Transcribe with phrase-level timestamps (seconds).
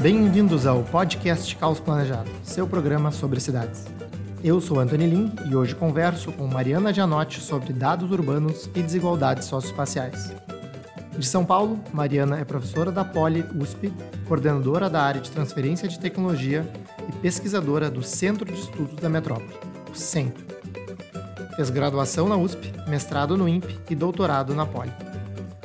[0.00, 3.84] Bem-vindos ao podcast Caos Planejado, seu programa sobre cidades.
[4.44, 9.48] Eu sou Anthony Lin e hoje converso com Mariana Gianotti sobre dados urbanos e desigualdades
[9.48, 10.32] socioespaciais.
[11.18, 13.92] De São Paulo, Mariana é professora da Poli USP,
[14.28, 16.64] coordenadora da área de transferência de tecnologia
[17.08, 19.52] e pesquisadora do Centro de Estudos da Metrópole,
[19.90, 20.44] o CENTO.
[21.56, 24.92] Fez graduação na USP, mestrado no INPE e doutorado na Poli.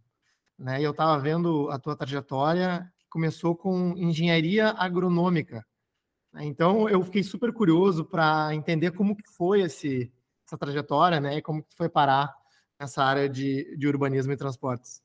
[0.57, 0.81] Né?
[0.81, 5.65] Eu estava vendo a tua trajetória, que começou com engenharia agronômica.
[6.33, 6.45] Né?
[6.45, 10.11] Então, eu fiquei super curioso para entender como que foi esse,
[10.45, 12.33] essa trajetória, né, e como que foi parar
[12.79, 15.01] nessa área de, de urbanismo e transportes.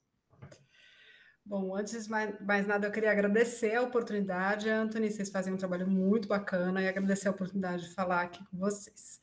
[1.44, 5.56] Bom, antes de mais, mais, nada, eu queria agradecer a oportunidade, Anthony, vocês fazem um
[5.56, 9.20] trabalho muito bacana e agradecer a oportunidade de falar aqui com vocês.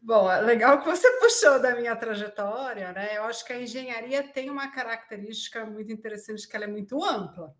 [0.00, 3.16] Bom, é legal que você puxou da minha trajetória, né?
[3.16, 7.54] Eu acho que a engenharia tem uma característica muito interessante, que ela é muito ampla.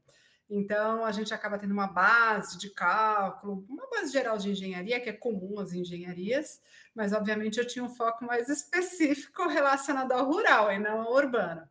[0.49, 5.11] Então, a gente acaba tendo uma base de cálculo, uma base geral de engenharia, que
[5.11, 6.61] é comum às engenharias,
[6.95, 11.69] mas obviamente eu tinha um foco mais específico relacionado ao rural e não ao urbano.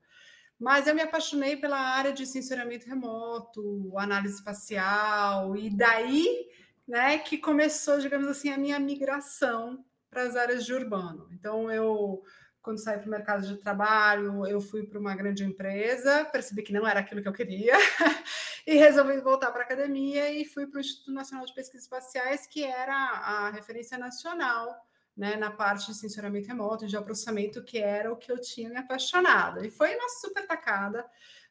[0.60, 6.48] Mas eu me apaixonei pela área de sensoramento remoto, análise espacial, e daí
[6.88, 9.84] né, que começou, digamos assim, a minha migração
[10.16, 11.28] para as áreas de urbano.
[11.34, 12.24] Então, eu
[12.62, 16.74] quando saí para o mercado de trabalho, eu fui para uma grande empresa, percebi que
[16.74, 17.74] não era aquilo que eu queria,
[18.66, 22.48] e resolvi voltar para a academia e fui para o Instituto Nacional de Pesquisas Espaciais,
[22.48, 24.76] que era a referência nacional
[25.16, 28.78] né, na parte de sensoramento remoto, de processamento, que era o que eu tinha me
[28.78, 29.64] apaixonado.
[29.64, 31.06] E foi uma super tacada.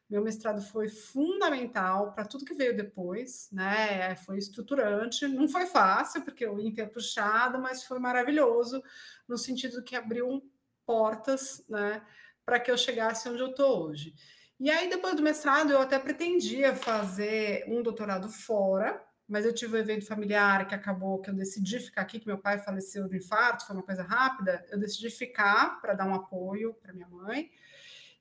[0.09, 4.15] Meu mestrado foi fundamental para tudo que veio depois, né?
[4.17, 8.83] Foi estruturante, não foi fácil, porque o INPE é puxado, mas foi maravilhoso,
[9.27, 10.43] no sentido que abriu
[10.85, 12.01] portas, né,
[12.45, 14.13] para que eu chegasse onde eu estou hoje.
[14.59, 19.75] E aí, depois do mestrado, eu até pretendia fazer um doutorado fora, mas eu tive
[19.75, 23.17] um evento familiar que acabou que eu decidi ficar aqui, que meu pai faleceu de
[23.17, 24.63] infarto, foi uma coisa rápida.
[24.69, 27.49] Eu decidi ficar para dar um apoio para minha mãe.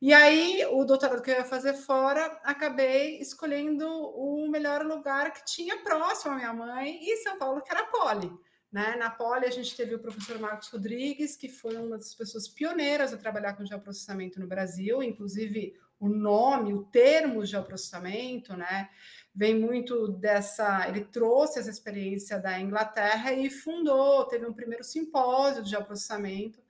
[0.01, 5.45] E aí, o doutorado que eu ia fazer fora, acabei escolhendo o melhor lugar que
[5.45, 8.31] tinha próximo à minha mãe, e São Paulo, que era a Poli.
[8.71, 8.97] Né?
[8.97, 13.15] Na Poli, a gente teve o professor Marcos Rodrigues, que foi uma das pessoas pioneiras
[13.15, 18.91] a trabalhar com geoprocessamento no Brasil, inclusive o nome, o termo geoprocessamento, né?
[19.33, 20.89] Vem muito dessa.
[20.89, 26.61] Ele trouxe essa experiência da Inglaterra e fundou, teve um primeiro simpósio de geoprocessamento.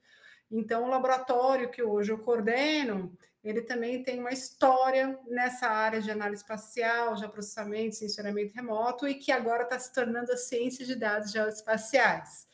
[0.51, 6.09] Então, o laboratório que hoje eu coordeno, ele também tem uma história nessa área de
[6.09, 11.31] análise espacial, geoprocessamento, sensoramento remoto, e que agora está se tornando a ciência de dados
[11.31, 12.47] geoespaciais.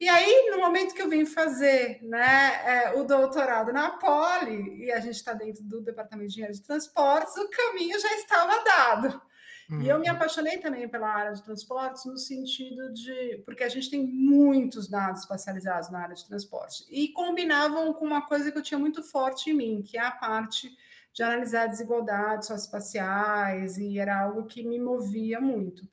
[0.00, 4.90] E aí, no momento que eu vim fazer né, é, o doutorado na Poli, e
[4.90, 9.22] a gente está dentro do Departamento de Engenharia de Transportes, o caminho já estava dado.
[9.70, 9.82] Uhum.
[9.82, 13.42] E eu me apaixonei também pela área de transportes no sentido de.
[13.44, 16.84] porque a gente tem muitos dados espacializados na área de transporte.
[16.90, 20.10] E combinavam com uma coisa que eu tinha muito forte em mim, que é a
[20.10, 20.70] parte
[21.12, 25.88] de analisar desigualdades socioespaciais, e era algo que me movia muito.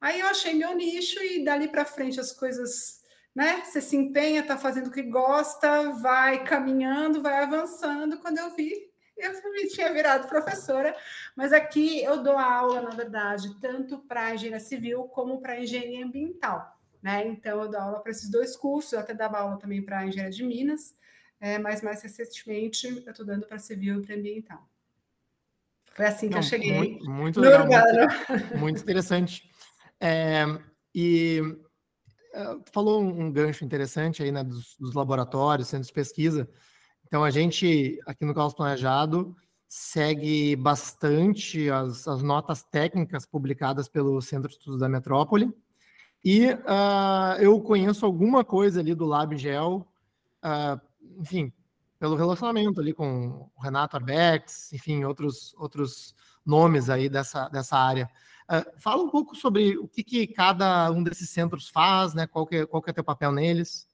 [0.00, 3.02] Aí eu achei meu nicho, e dali para frente as coisas
[3.34, 3.62] né?
[3.64, 8.18] Você se empenha, está fazendo o que gosta, vai caminhando, vai avançando.
[8.18, 10.96] Quando eu vi, eu me tinha virado professora,
[11.36, 16.78] mas aqui eu dou aula, na verdade, tanto para engenharia civil como para engenharia ambiental.
[17.02, 17.26] Né?
[17.26, 20.32] Então, eu dou aula para esses dois cursos, eu até dava aula também para engenharia
[20.32, 20.94] de Minas,
[21.40, 24.68] é, mas mais recentemente eu estou dando para civil e para ambiental.
[25.92, 26.72] Foi assim que Não, eu cheguei.
[26.72, 29.50] Muito, muito legal, muito, muito, interessante.
[30.00, 30.44] É,
[30.94, 31.40] e
[32.32, 36.48] é, falou um gancho interessante aí, né, dos, dos, laboratórios, centros de pesquisa.
[37.12, 39.36] Então, a gente, aqui no Caos Planejado,
[39.68, 45.54] segue bastante as, as notas técnicas publicadas pelo Centro de Estudos da Metrópole.
[46.24, 49.86] E uh, eu conheço alguma coisa ali do LabGel,
[50.42, 50.80] uh,
[51.20, 51.52] enfim,
[51.98, 56.16] pelo relacionamento ali com o Renato Arbex, enfim, outros, outros
[56.46, 58.08] nomes aí dessa, dessa área.
[58.50, 62.26] Uh, fala um pouco sobre o que, que, cada um desses centros faz, né?
[62.26, 63.86] Qual que, qual que é o teu papel neles?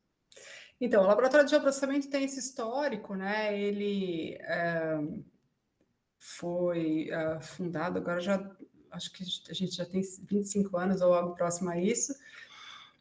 [0.80, 3.58] Então, o Laboratório de Geoprocessamento tem esse histórico, né?
[3.58, 4.36] Ele...
[4.40, 4.98] É
[6.18, 8.44] foi uh, fundado, agora já
[8.90, 12.12] acho que a gente já tem 25 anos ou algo próximo a isso.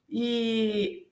[0.10, 1.08] E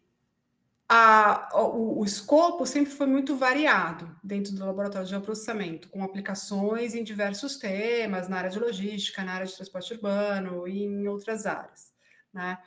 [0.87, 6.93] a, o, o, escopo sempre foi muito variado dentro do laboratório de geoprocessamento, com aplicações
[6.93, 11.45] em diversos temas, na área de logística, na área de transporte urbano e em outras
[11.45, 11.93] áreas.
[12.33, 12.57] Né?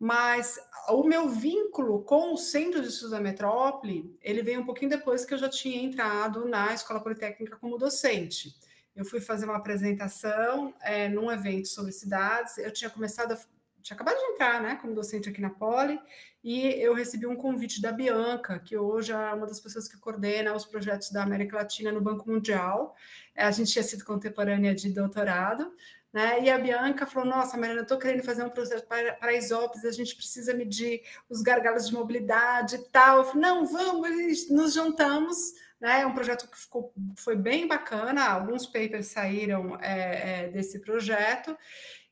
[0.00, 0.58] Mas
[0.88, 5.26] o meu vínculo com o Centro de Estudos da Metrópole, ele veio um pouquinho depois
[5.26, 8.56] que eu já tinha entrado na Escola Politécnica como docente.
[8.96, 12.56] Eu fui fazer uma apresentação é, num evento sobre cidades.
[12.56, 13.38] Eu tinha começado, a,
[13.82, 16.00] tinha acabado de entrar, né, como docente aqui na Poli,
[16.42, 20.54] e eu recebi um convite da Bianca, que hoje é uma das pessoas que coordena
[20.54, 22.96] os projetos da América Latina no Banco Mundial.
[23.34, 25.70] É, a gente tinha sido contemporânea de doutorado.
[26.12, 26.42] Né?
[26.42, 29.84] E a Bianca falou: Nossa, Mariana, eu estou querendo fazer um projeto para, para isópolis,
[29.84, 33.18] a gente precisa medir os gargalos de mobilidade e tal.
[33.18, 36.02] Eu falei: Não, vamos, nos juntamos né?
[36.02, 41.56] É um projeto que ficou, foi bem bacana, alguns papers saíram é, é, desse projeto.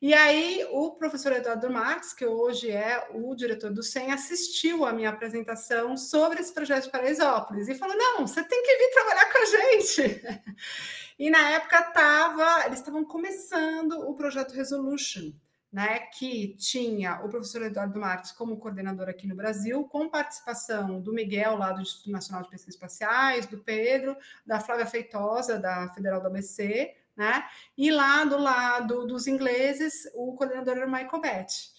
[0.00, 4.92] E aí, o professor Eduardo Marques, que hoje é o diretor do SEM, assistiu à
[4.92, 9.32] minha apresentação sobre esse projeto de Paraisópolis e falou: não, você tem que vir trabalhar
[9.32, 10.22] com a gente.
[11.18, 15.32] E na época tava, eles estavam começando o projeto Resolution
[15.72, 21.12] né, que tinha o professor Eduardo Marques como coordenador aqui no Brasil, com participação do
[21.12, 24.16] Miguel, lá do Instituto Nacional de Pesquisas Espaciais, do Pedro,
[24.46, 27.44] da Flávia Feitosa, da Federal do ABC, né,
[27.76, 31.70] e lá do lado dos ingleses, o coordenador era o Michael Betti.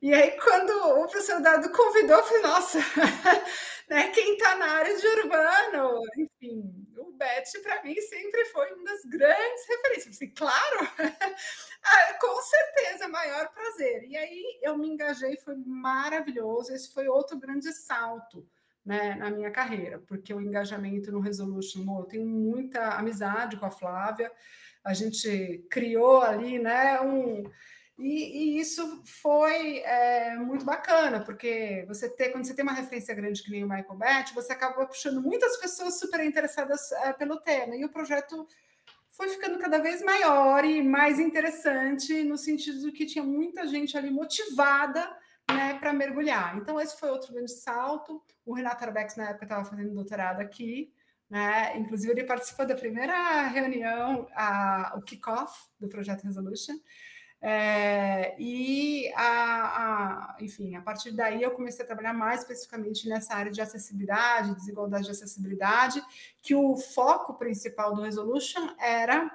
[0.00, 2.78] E aí, quando o professor Dado convidou, eu falei, nossa,
[3.88, 6.02] né, quem está na área de urbano,
[7.62, 10.18] para mim, sempre foi uma das grandes referências.
[10.18, 10.88] Falei, claro,
[11.82, 14.04] ah, com certeza, maior prazer.
[14.04, 16.72] E aí eu me engajei, foi maravilhoso.
[16.72, 18.46] Esse foi outro grande salto.
[18.86, 23.70] Né, na minha carreira, porque o engajamento no Resolution, eu tenho muita amizade com a
[23.70, 24.32] Flávia,
[24.82, 27.42] a gente criou ali né, um,
[27.98, 33.12] e, e, isso foi é, muito bacana, porque você ter, quando você tem uma referência
[33.12, 37.40] grande que nem o Michael Bett, você acaba puxando muitas pessoas super interessadas é, pelo
[37.40, 37.74] tema.
[37.74, 38.46] E o projeto
[39.10, 44.10] foi ficando cada vez maior e mais interessante, no sentido que tinha muita gente ali
[44.10, 45.00] motivada
[45.50, 46.56] né, para mergulhar.
[46.56, 48.22] Então, esse foi outro grande salto.
[48.46, 50.92] O Renato Arbex, na época, estava fazendo doutorado aqui.
[51.28, 51.76] Né?
[51.78, 56.74] Inclusive, ele participou da primeira reunião, a, o kickoff do projeto Resolution.
[57.40, 63.34] É, e, a, a, enfim, a partir daí eu comecei a trabalhar mais especificamente nessa
[63.34, 66.02] área de acessibilidade, desigualdade de acessibilidade,
[66.42, 69.30] que o foco principal do Resolution era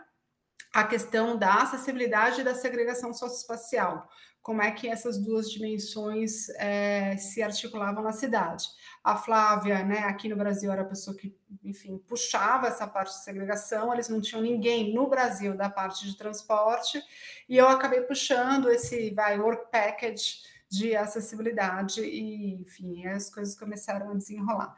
[0.74, 4.10] a questão da acessibilidade e da segregação socioespacial.
[4.44, 8.68] Como é que essas duas dimensões é, se articulavam na cidade
[9.04, 13.24] a Flávia, né, aqui no Brasil era a pessoa que, enfim, puxava essa parte de
[13.24, 17.04] segregação, eles não tinham ninguém no Brasil da parte de transporte,
[17.50, 24.10] e eu acabei puxando esse vai work package de acessibilidade e, enfim, as coisas começaram
[24.10, 24.74] a desenrolar.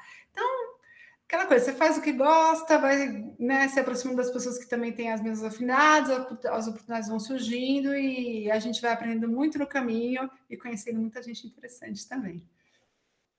[1.27, 4.93] Aquela coisa, você faz o que gosta, vai né, se aproximando das pessoas que também
[4.93, 9.65] têm as mesmas afinidades, as oportunidades vão surgindo e a gente vai aprendendo muito no
[9.65, 12.47] caminho e conhecendo muita gente interessante também.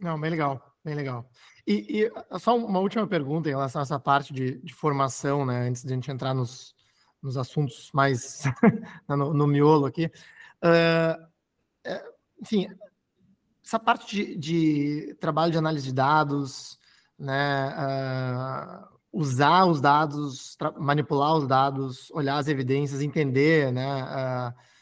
[0.00, 0.76] Não, bem legal.
[0.86, 1.28] Bem legal.
[1.66, 5.44] E, e, ah, só uma última pergunta em relação a essa parte de, de formação,
[5.44, 5.66] né?
[5.66, 6.76] Antes de a gente entrar nos,
[7.20, 8.44] nos assuntos mais
[9.08, 10.06] no, no, miolo aqui.
[10.62, 11.26] Uh,
[12.40, 12.68] enfim,
[13.64, 16.78] essa parte de, de, trabalho de análise de dados,
[17.18, 17.68] né?
[17.68, 24.04] Uh, usar os dados, manipular os dados, olhar as evidências, entender, né?
[24.48, 24.76] Uh,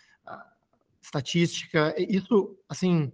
[1.01, 3.13] estatística, isso, assim,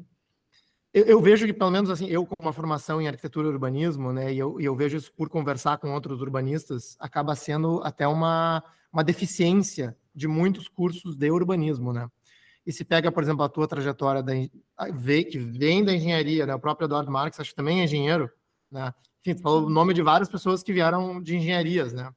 [0.93, 4.13] eu, eu, vejo que, pelo menos assim, eu com uma formação em arquitetura e urbanismo,
[4.13, 8.09] né, e eu, e eu vejo isso por conversar com outros urbanistas, acaba sendo até
[8.09, 8.63] uma,
[8.93, 12.09] uma deficiência de muitos cursos de urbanismo, né?
[12.67, 14.33] E se pega, por exemplo, a tua trajetória da,
[15.25, 16.55] que vem da engenharia, né?
[16.55, 18.31] O próprio Eduardo Marques, acho que também é engenheiro,
[18.71, 18.93] né?
[19.21, 22.13] Enfim, falou o nome de várias pessoas que vieram de engenharias, né?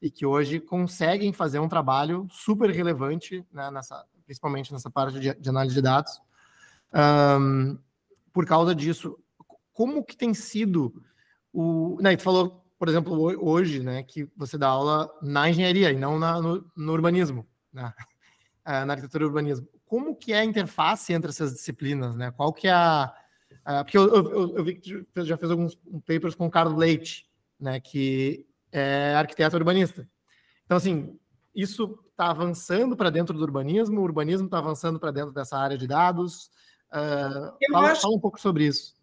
[0.00, 3.70] E que hoje conseguem fazer um trabalho super relevante, né?
[3.70, 6.20] Nessa, principalmente nessa parte de, de análise de dados.
[6.92, 7.78] Um,
[8.32, 9.18] por causa disso.
[9.72, 10.92] Como que tem sido
[11.52, 11.96] o.
[12.00, 16.18] Né, tu falou, por exemplo, hoje, né, que você dá aula na engenharia e não
[16.18, 17.94] na, no, no, urbanismo, né?
[18.64, 19.68] na arquitetura e urbanismo.
[19.86, 22.30] Como que é a interface entre essas disciplinas, né?
[22.32, 23.14] Qual que é a...
[23.84, 25.74] porque eu, eu, eu, vi que já fez alguns
[26.06, 27.26] papers com o Carlos Leite,
[27.58, 30.08] né, que é arquiteto urbanista.
[30.64, 31.18] Então, assim,
[31.54, 35.78] isso está avançando para dentro do urbanismo, o urbanismo está avançando para dentro dessa área
[35.78, 36.50] de dados.
[36.92, 38.02] Uh, fala, acho...
[38.02, 38.94] fala um pouco sobre isso.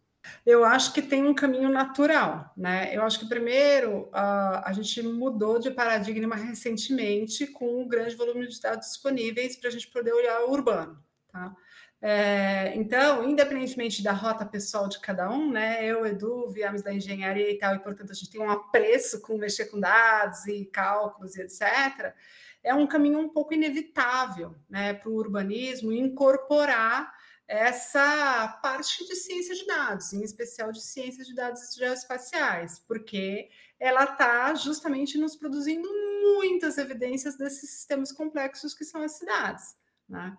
[0.46, 2.96] Eu acho que tem um caminho natural, né?
[2.96, 8.48] Eu acho que primeiro uh, a gente mudou de paradigma recentemente com um grande volume
[8.48, 11.56] de dados disponíveis para a gente poder olhar o urbano, tá?
[12.04, 15.86] É, então, independentemente da rota pessoal de cada um, né?
[15.86, 19.38] Eu, Edu, viemos da engenharia e tal, e portanto a gente tem um apreço com
[19.38, 22.16] mexer com dados e cálculos e etc.
[22.64, 27.14] É um caminho um pouco inevitável, né, para o urbanismo incorporar
[27.48, 34.06] essa parte de ciência de dados, em especial de ciência de dados geoespaciais, porque ela
[34.06, 35.88] está justamente nos produzindo
[36.24, 39.76] muitas evidências desses sistemas complexos que são as cidades.
[40.08, 40.36] Né?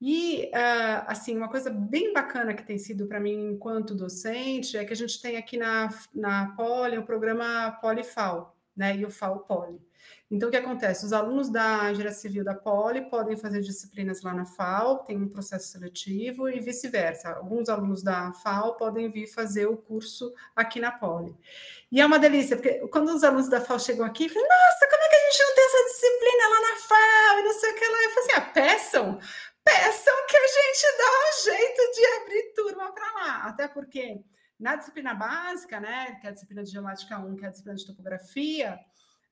[0.00, 4.84] E, uh, assim, uma coisa bem bacana que tem sido para mim enquanto docente é
[4.84, 9.40] que a gente tem aqui na, na Poli o programa Polifal, né, e o FAO
[9.40, 9.78] Poli.
[10.30, 11.04] Então, o que acontece?
[11.04, 15.28] Os alunos da engenharia civil da Poli podem fazer disciplinas lá na FAO, tem um
[15.28, 17.30] processo seletivo e vice-versa.
[17.30, 21.36] Alguns alunos da FAO podem vir fazer o curso aqui na Poli.
[21.90, 25.02] E é uma delícia, porque quando os alunos da FAO chegam aqui, falam, nossa, como
[25.02, 27.74] é que a gente não tem essa disciplina lá na FAO e não sei o
[27.74, 28.04] que lá?
[28.04, 29.18] Eu falo assim, ah, peçam,
[29.70, 33.42] peçam que a gente dá um jeito de abrir turma para lá.
[33.44, 34.20] Até porque
[34.58, 37.78] na disciplina básica, né, que é a disciplina de geomática 1, que é a disciplina
[37.78, 38.80] de topografia,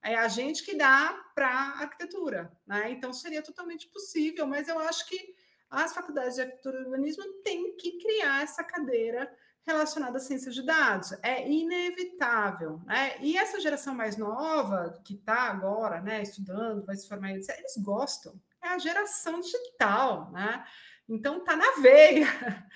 [0.03, 2.91] é a gente que dá para arquitetura, né?
[2.93, 5.35] Então seria totalmente possível, mas eu acho que
[5.69, 9.31] as faculdades de arquitetura e urbanismo têm que criar essa cadeira
[9.67, 11.13] relacionada à ciência de dados.
[11.21, 13.19] É inevitável, né?
[13.21, 17.47] E essa geração mais nova que está agora, né, estudando, vai se formar, eles
[17.79, 18.41] gostam.
[18.63, 20.65] É a geração digital, né?
[21.09, 22.27] Então tá na veia.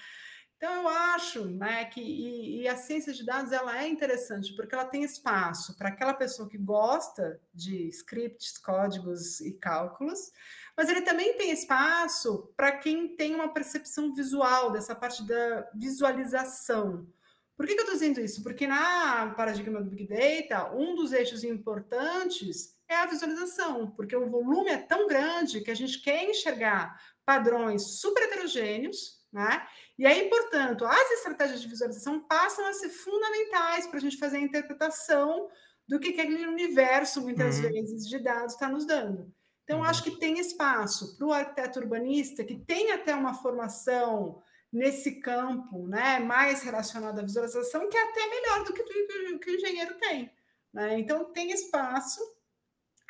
[0.62, 4.72] Então, eu acho né, que e, e, a ciência de dados ela é interessante porque
[4.72, 10.30] ela tem espaço para aquela pessoa que gosta de scripts, códigos e cálculos,
[10.76, 17.08] mas ele também tem espaço para quem tem uma percepção visual dessa parte da visualização.
[17.56, 18.40] Por que, que eu estou dizendo isso?
[18.44, 24.28] Porque na paradigma do Big Data, um dos eixos importantes é a visualização, porque o
[24.28, 29.66] volume é tão grande que a gente quer enxergar padrões super heterogêneos né?
[29.98, 34.36] E aí, portanto, as estratégias de visualização passam a ser fundamentais para a gente fazer
[34.36, 35.48] a interpretação
[35.88, 37.70] do que, que aquele universo, muitas uhum.
[37.70, 39.32] vezes, de dados está nos dando.
[39.64, 39.84] Então, uhum.
[39.84, 45.86] acho que tem espaço para o arquiteto urbanista, que tem até uma formação nesse campo,
[45.86, 49.94] né, mais relacionado à visualização, que é até melhor do que, do que o engenheiro
[49.98, 50.30] tem.
[50.72, 50.98] Né?
[50.98, 52.20] Então, tem espaço,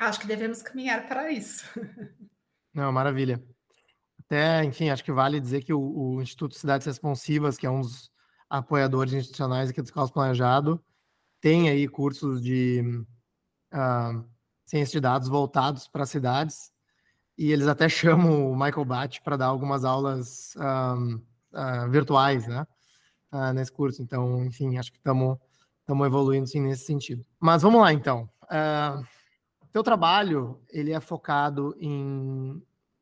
[0.07, 1.65] acho que devemos caminhar para isso.
[2.73, 3.43] Não, maravilha.
[4.25, 7.81] Até, enfim, acho que vale dizer que o, o, Instituto Cidades Responsivas, que é um
[7.81, 8.11] dos
[8.49, 10.83] apoiadores institucionais aqui do Escola Planejado,
[11.39, 12.81] tem aí cursos de
[13.73, 14.25] uh,
[14.65, 16.71] ciência de dados voltados para cidades,
[17.37, 21.21] e eles até chamam o Michael Batt para dar algumas aulas um, uh,
[21.53, 22.65] ah, virtuais, né,
[23.31, 24.01] uh, nesse curso.
[24.01, 25.37] Então, enfim, acho que estamos
[26.05, 27.23] evoluindo, sim, nesse sentido.
[27.39, 28.29] Mas vamos lá, então.
[28.43, 29.05] Uh,
[29.73, 32.61] teu trabalho, ele é focado em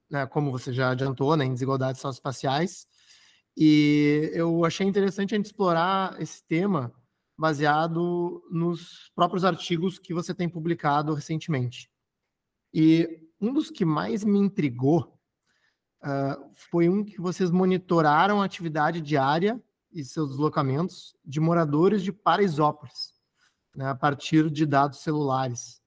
[0.10, 2.88] né, como você já adiantou, né, em desigualdades socioespaciais.
[3.56, 6.94] E eu achei interessante a gente explorar esse tema
[7.38, 11.90] baseado nos próprios artigos que você tem publicado recentemente.
[12.74, 15.18] E um dos que mais me intrigou
[16.04, 19.62] uh, foi um que vocês monitoraram a atividade diária
[19.92, 23.14] e seus deslocamentos de moradores de Paraisópolis,
[23.76, 25.81] né, a partir de dados celulares.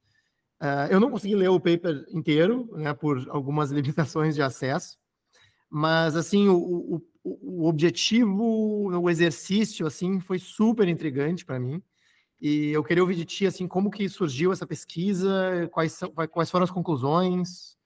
[0.64, 4.96] Uh, eu não consegui ler o paper inteiro, né, por algumas limitações de acesso,
[5.68, 8.42] mas assim o, o, o objetivo,
[8.98, 11.82] o exercício, assim, foi super intrigante para mim.
[12.40, 16.50] E eu queria ouvir de ti, assim, como que surgiu essa pesquisa, quais, são, quais
[16.50, 17.76] foram as conclusões?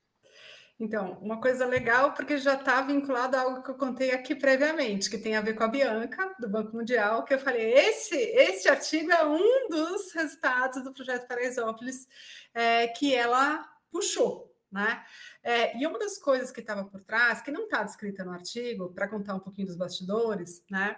[0.80, 5.10] Então, uma coisa legal, porque já está vinculado a algo que eu contei aqui previamente,
[5.10, 8.68] que tem a ver com a Bianca, do Banco Mundial, que eu falei, esse, esse
[8.68, 12.06] artigo é um dos resultados do projeto Paraisópolis
[12.54, 15.04] é, que ela puxou, né?
[15.42, 18.92] É, e uma das coisas que estava por trás, que não está descrita no artigo,
[18.94, 20.96] para contar um pouquinho dos bastidores, né?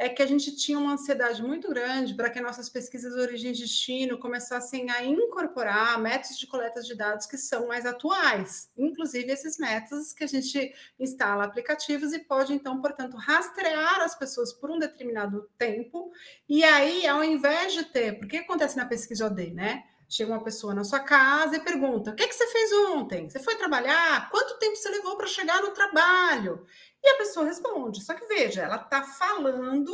[0.00, 3.50] É que a gente tinha uma ansiedade muito grande para que nossas pesquisas de origem
[3.50, 9.32] e destino começassem a incorporar métodos de coleta de dados que são mais atuais, inclusive
[9.32, 14.70] esses métodos que a gente instala aplicativos e pode, então, portanto, rastrear as pessoas por
[14.70, 16.12] um determinado tempo,
[16.48, 19.82] e aí, ao invés de ter, porque acontece na pesquisa OD, né?
[20.08, 23.28] Chega uma pessoa na sua casa e pergunta: o que, é que você fez ontem?
[23.28, 24.30] Você foi trabalhar?
[24.30, 26.66] Quanto tempo você levou para chegar no trabalho?
[27.02, 28.02] E a pessoa responde.
[28.02, 29.92] Só que veja, ela está falando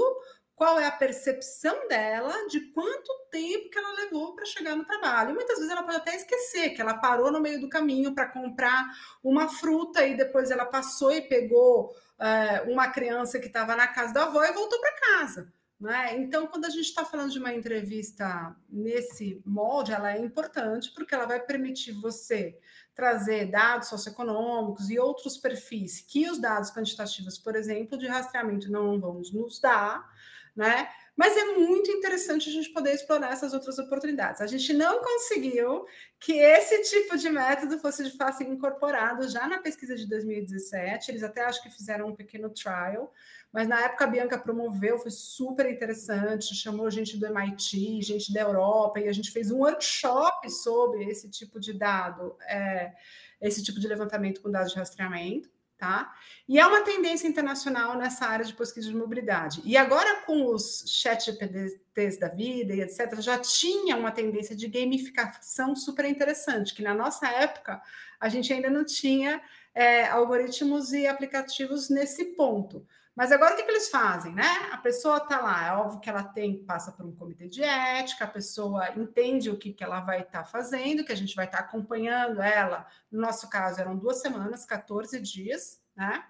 [0.54, 5.30] qual é a percepção dela de quanto tempo que ela levou para chegar no trabalho.
[5.30, 8.28] E muitas vezes ela pode até esquecer que ela parou no meio do caminho para
[8.28, 8.87] comprar
[9.23, 14.14] uma fruta e depois ela passou e pegou é, uma criança que estava na casa
[14.14, 15.52] da avó e voltou para casa.
[15.85, 16.17] Né?
[16.17, 21.14] Então, quando a gente está falando de uma entrevista nesse molde, ela é importante porque
[21.14, 22.59] ela vai permitir você
[22.95, 28.99] trazer dados socioeconômicos e outros perfis que os dados quantitativos, por exemplo, de rastreamento não
[28.99, 30.11] vão nos dar,
[30.57, 30.88] né?
[31.14, 34.41] Mas é muito interessante a gente poder explorar essas outras oportunidades.
[34.41, 35.85] A gente não conseguiu
[36.19, 41.11] que esse tipo de método fosse de fato incorporado já na pesquisa de 2017.
[41.11, 43.12] Eles até acho que fizeram um pequeno trial,
[43.54, 48.40] mas na época a Bianca promoveu, foi super interessante, chamou gente do MIT, gente da
[48.40, 52.92] Europa, e a gente fez um workshop sobre esse tipo de dado, é,
[53.40, 55.49] esse tipo de levantamento com dados de rastreamento.
[55.76, 56.14] Tá?
[56.49, 59.61] E é uma tendência internacional nessa área de pesquisa de mobilidade.
[59.64, 64.66] E agora, com os chat GPTs da vida e etc., já tinha uma tendência de
[64.66, 67.82] gamificação super interessante, que na nossa época
[68.18, 69.42] a gente ainda não tinha
[69.75, 72.87] é, algoritmos e aplicativos nesse ponto.
[73.14, 74.47] Mas agora o que, que eles fazem, né?
[74.73, 78.25] A pessoa está lá, é óbvio que ela tem, passa por um comitê de ética,
[78.25, 81.45] a pessoa entende o que, que ela vai estar tá fazendo, que a gente vai
[81.45, 82.87] estar tá acompanhando ela.
[83.12, 86.25] No nosso caso, eram duas semanas, 14 dias, né?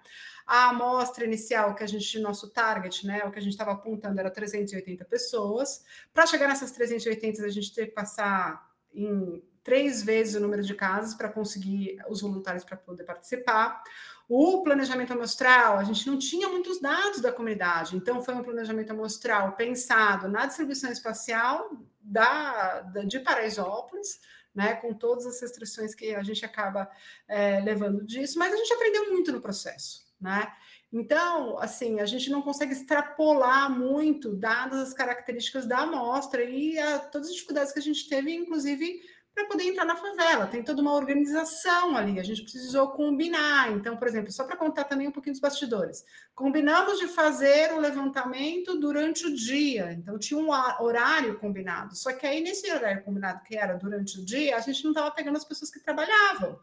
[0.45, 4.19] A amostra inicial que a gente, nosso target, né, o que a gente estava apontando
[4.19, 5.83] era 380 pessoas.
[6.13, 10.75] Para chegar nessas 380, a gente teve que passar em três vezes o número de
[10.75, 13.83] casas para conseguir os voluntários para poder participar.
[14.29, 18.91] O planejamento amostral, a gente não tinha muitos dados da comunidade, então foi um planejamento
[18.91, 24.19] amostral pensado na distribuição espacial da, da de Paraisópolis,
[24.53, 26.89] né, com todas as restrições que a gente acaba
[27.27, 30.47] é, levando disso, mas a gente aprendeu muito no processo, né?
[30.93, 36.99] Então, assim, a gente não consegue extrapolar muito, dadas as características da amostra e a,
[36.99, 39.01] todas as dificuldades que a gente teve, inclusive
[39.35, 40.47] para poder entrar na favela.
[40.47, 43.69] Tem toda uma organização ali, a gente precisou combinar.
[43.73, 47.79] Então, por exemplo, só para contar também um pouquinho dos bastidores, combinamos de fazer o
[47.79, 50.49] levantamento durante o dia, então tinha um
[50.81, 51.95] horário combinado.
[51.95, 55.11] Só que aí, nesse horário combinado, que era durante o dia, a gente não estava
[55.11, 56.57] pegando as pessoas que trabalhavam.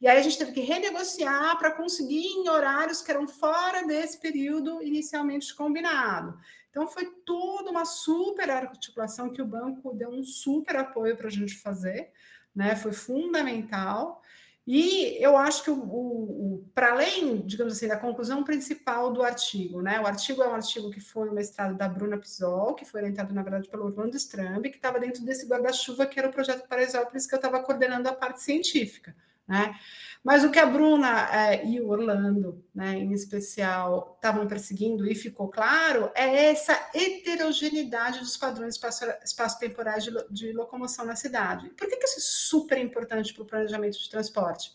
[0.00, 4.18] E aí a gente teve que renegociar para conseguir em horários que eram fora desse
[4.20, 6.38] período inicialmente combinado.
[6.76, 11.30] Então, foi toda uma super articulação que o banco deu um super apoio para a
[11.30, 12.12] gente fazer,
[12.54, 12.76] né?
[12.76, 14.20] Foi fundamental.
[14.66, 19.22] E eu acho que o, o, o para além, digamos assim, da conclusão principal do
[19.22, 19.98] artigo, né?
[20.02, 23.32] O artigo é um artigo que foi o mestrado da Bruna Pisol, que foi orientado,
[23.32, 27.26] na verdade, pelo Orlando Strambi, que estava dentro desse guarda-chuva que era o projeto Paraisópolis,
[27.26, 29.16] que eu estava coordenando a parte científica.
[29.48, 29.78] Né?
[30.24, 35.14] Mas o que a Bruna é, e o Orlando, né, em especial, estavam perseguindo e
[35.14, 38.78] ficou claro é essa heterogeneidade dos padrões
[39.24, 41.68] espaço-temporais de, de, locomoção na cidade.
[41.70, 44.72] Por que, que isso é super importante para o planejamento de transporte?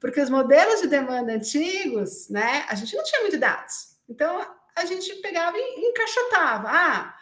[0.00, 3.98] Porque os modelos de demanda antigos, né, a gente não tinha muito dados.
[4.08, 4.40] Então,
[4.74, 6.68] a gente pegava e encaixotava.
[6.70, 7.14] Ah,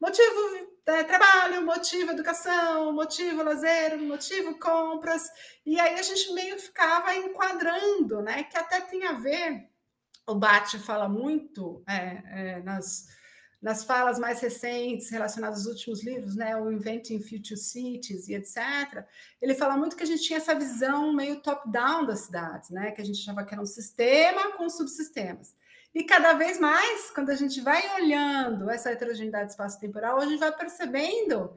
[0.00, 5.28] motivo trabalho, motivo educação, motivo lazer, motivo compras,
[5.66, 8.44] e aí a gente meio ficava enquadrando, né?
[8.44, 9.68] Que até tem a ver,
[10.26, 12.22] o Bate fala muito é,
[12.56, 13.06] é, nas,
[13.60, 16.56] nas falas mais recentes relacionadas aos últimos livros, né?
[16.56, 19.04] O Inventing Future Cities e etc.
[19.42, 22.92] Ele fala muito que a gente tinha essa visão meio top-down das cidades, né?
[22.92, 25.54] Que a gente achava que era um sistema com subsistemas.
[25.94, 30.52] E cada vez mais, quando a gente vai olhando essa heterogeneidade espaço-temporal, a gente vai
[30.54, 31.56] percebendo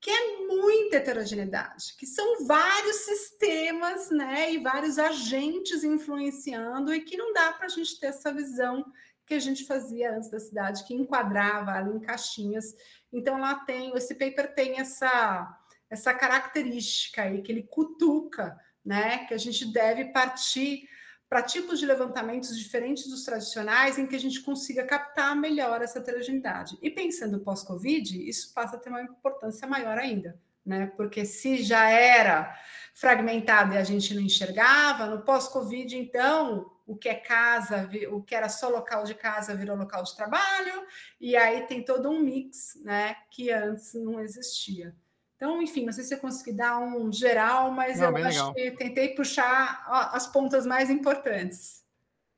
[0.00, 7.16] que é muita heterogeneidade, que são vários sistemas né, e vários agentes influenciando, e que
[7.16, 8.84] não dá para a gente ter essa visão
[9.26, 12.74] que a gente fazia antes da cidade, que enquadrava ali em caixinhas.
[13.12, 15.58] Então, lá tem, esse paper tem essa,
[15.90, 20.88] essa característica aí, que ele cutuca, né, que a gente deve partir
[21.28, 25.98] para tipos de levantamentos diferentes dos tradicionais, em que a gente consiga captar melhor essa
[25.98, 26.78] heterogeneidade.
[26.80, 30.92] E pensando pós-Covid, isso passa a ter uma importância maior ainda, né?
[30.96, 32.56] Porque se já era
[32.94, 38.34] fragmentado e a gente não enxergava, no pós-Covid, então, o que é casa, o que
[38.34, 40.86] era só local de casa virou local de trabalho,
[41.20, 44.94] e aí tem todo um mix, né, que antes não existia.
[45.36, 48.70] Então, enfim, não sei se eu consegui dar um geral, mas não, eu acho que
[48.72, 51.84] tentei puxar as pontas mais importantes.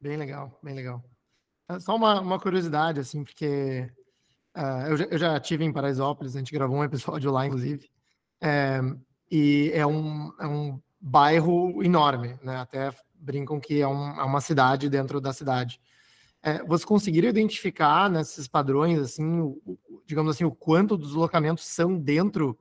[0.01, 1.03] Bem legal, bem legal.
[1.69, 3.89] É só uma, uma curiosidade, assim, porque
[4.57, 7.89] uh, eu, já, eu, já, tive em Paraisópolis, a gente gravou um episódio lá, inclusive,
[8.41, 8.81] é,
[9.31, 12.57] e é um, é um bairro enorme, né?
[12.57, 15.81] Até brincam que é, um, é uma cidade dentro da cidade.
[16.43, 21.97] É, vocês conseguiram identificar nesses padrões, assim, o, digamos assim, o quanto dos deslocamentos são
[21.97, 22.59] dentro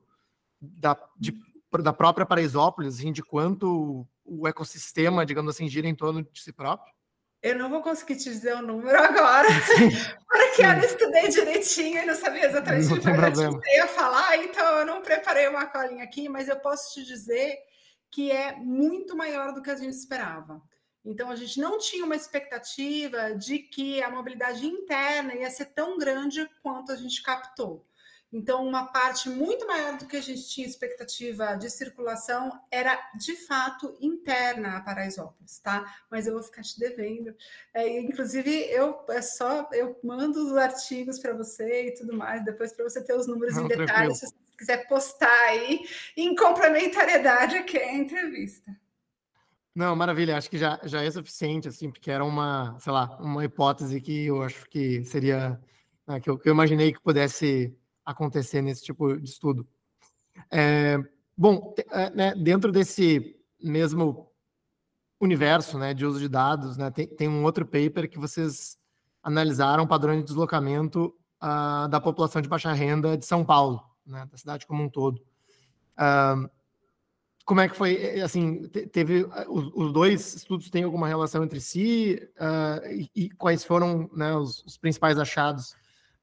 [0.60, 1.34] da, de,
[1.82, 6.52] da própria Paraisópolis, assim, de quanto o ecossistema, digamos assim, gira em torno de si
[6.52, 6.92] próprio?
[7.40, 9.46] Eu não vou conseguir te dizer o número agora,
[10.26, 14.78] porque eu não estudei direitinho e não sabia exatamente o que eu ia falar, então
[14.78, 17.56] eu não preparei uma colinha aqui, mas eu posso te dizer
[18.10, 20.60] que é muito maior do que a gente esperava.
[21.04, 25.96] Então, a gente não tinha uma expectativa de que a mobilidade interna ia ser tão
[25.96, 27.87] grande quanto a gente captou.
[28.30, 33.34] Então, uma parte muito maior do que a gente tinha expectativa de circulação era de
[33.46, 35.96] fato interna a Paraisópolis, tá?
[36.10, 37.34] Mas eu vou ficar te devendo.
[37.72, 42.72] É, inclusive, eu é só eu mando os artigos para você e tudo mais, depois
[42.72, 45.80] para você ter os números Não, em detalhes, se você quiser postar aí
[46.14, 48.76] em complementariedade aqui a entrevista.
[49.74, 53.44] Não, maravilha, acho que já, já é suficiente, assim, porque era uma, sei lá, uma
[53.44, 55.58] hipótese que eu acho que seria,
[56.06, 57.72] né, que, eu, que eu imaginei que pudesse
[58.08, 59.68] acontecer nesse tipo de estudo.
[60.50, 60.98] É,
[61.36, 64.30] bom, é, né, dentro desse mesmo
[65.20, 68.78] universo né, de uso de dados, né, tem, tem, um outro paper que vocês
[69.22, 74.38] analisaram padrões de deslocamento uh, da população de baixa renda de São Paulo, né, da
[74.38, 75.20] cidade como um todo.
[75.98, 76.48] Uh,
[77.44, 82.20] como é que foi, assim, teve, os, os, dois estudos têm alguma relação entre si
[82.36, 85.74] uh, e, e, quais foram né, os, os principais achados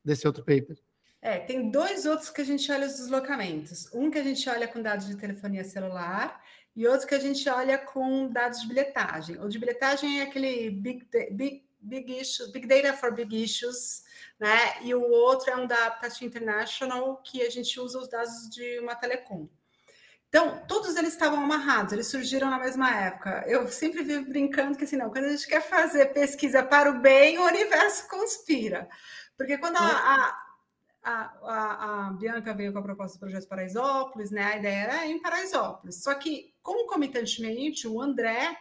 [0.04, 0.78] desse outro paper?
[1.26, 3.90] É, tem dois outros que a gente olha os deslocamentos.
[3.92, 6.40] Um que a gente olha com dados de telefonia celular
[6.76, 9.42] e outro que a gente olha com dados de bilhetagem.
[9.42, 14.04] O de bilhetagem é aquele big, big, big, issue, big data for big issues,
[14.40, 14.84] né?
[14.84, 18.78] E o outro é um da Habitat International, que a gente usa os dados de
[18.78, 19.50] uma telecom.
[20.30, 23.44] Então, todos eles estavam amarrados, eles surgiram na mesma época.
[23.48, 27.00] Eu sempre vivo brincando que assim, não, quando a gente quer fazer pesquisa para o
[27.00, 28.88] bem, o universo conspira.
[29.36, 30.45] Porque quando a, a
[31.06, 34.44] a, a, a, Bianca veio com a proposta do projeto Paraisópolis, né?
[34.44, 36.02] A ideia era em Paraisópolis.
[36.02, 38.58] Só que, concomitantemente, o André,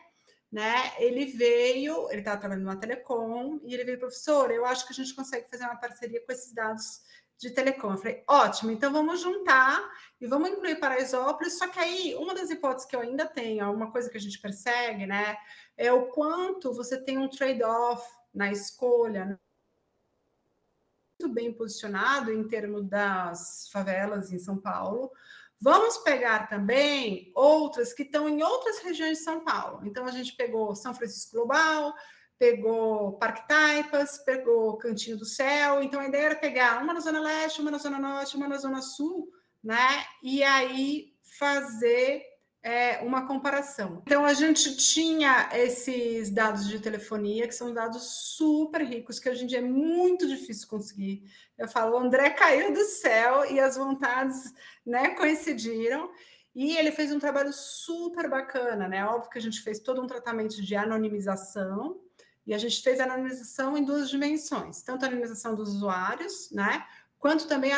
[0.52, 0.92] né?
[0.98, 4.96] Ele veio, ele estava trabalhando numa telecom e ele veio, professor, eu acho que a
[4.96, 7.00] gente consegue fazer uma parceria com esses dados
[7.38, 7.92] de telecom.
[7.92, 9.82] Eu falei, ótimo, então vamos juntar
[10.20, 11.56] e vamos incluir Paraisópolis.
[11.56, 14.38] Só que aí, uma das hipóteses que eu ainda tenho, uma coisa que a gente
[14.38, 15.34] persegue, né?
[15.78, 19.40] É o quanto você tem um trade-off na escolha?
[21.20, 25.12] Muito bem posicionado em termos das favelas em São Paulo.
[25.60, 29.86] Vamos pegar também outras que estão em outras regiões de São Paulo.
[29.86, 31.94] Então, a gente pegou São Francisco Global,
[32.38, 35.82] pegou Parque Taipas, pegou Cantinho do Céu.
[35.82, 38.58] Então, a ideia era pegar uma na Zona Leste, uma na Zona Norte, uma na
[38.58, 39.30] Zona Sul,
[39.62, 40.04] né?
[40.22, 42.22] E aí fazer
[42.64, 44.02] é, uma comparação.
[44.06, 48.02] Então, a gente tinha esses dados de telefonia, que são dados
[48.36, 51.30] super ricos, que hoje em dia é muito difícil conseguir.
[51.58, 56.10] Eu falo, o André caiu do céu e as vontades né, coincidiram.
[56.54, 59.04] E ele fez um trabalho super bacana, né?
[59.04, 62.00] Óbvio que a gente fez todo um tratamento de anonimização,
[62.46, 66.86] e a gente fez a anonimização em duas dimensões, tanto a anonimização dos usuários, né?
[67.24, 67.72] Quanto também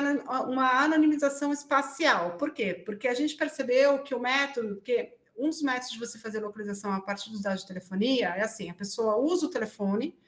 [0.49, 2.37] uma anonimização espacial.
[2.37, 2.83] Por quê?
[2.85, 6.91] Porque a gente percebeu que o método, que um dos métodos de você fazer localização
[6.91, 10.19] a partir dos dados de telefonia é assim: a pessoa usa o telefone,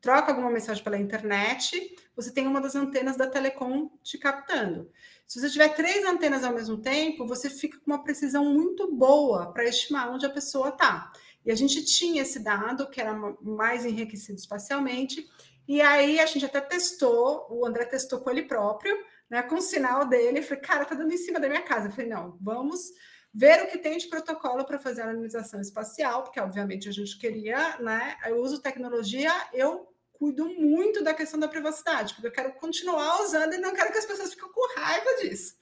[0.00, 4.90] troca alguma mensagem pela internet, você tem uma das antenas da telecom te captando.
[5.24, 9.52] Se você tiver três antenas ao mesmo tempo, você fica com uma precisão muito boa
[9.52, 11.12] para estimar onde a pessoa está.
[11.46, 15.30] E a gente tinha esse dado que era mais enriquecido espacialmente,
[15.66, 18.96] e aí a gente até testou, o André testou com ele próprio,
[19.30, 20.38] né, com o sinal dele.
[20.38, 21.88] Eu falei, cara, tá dando em cima da minha casa.
[21.88, 22.90] Eu falei, não, vamos
[23.32, 27.18] ver o que tem de protocolo para fazer a anonimização espacial, porque obviamente a gente
[27.18, 28.16] queria, né?
[28.26, 33.54] Eu uso tecnologia, eu cuido muito da questão da privacidade, porque eu quero continuar usando
[33.54, 35.56] e não quero que as pessoas fiquem com raiva disso.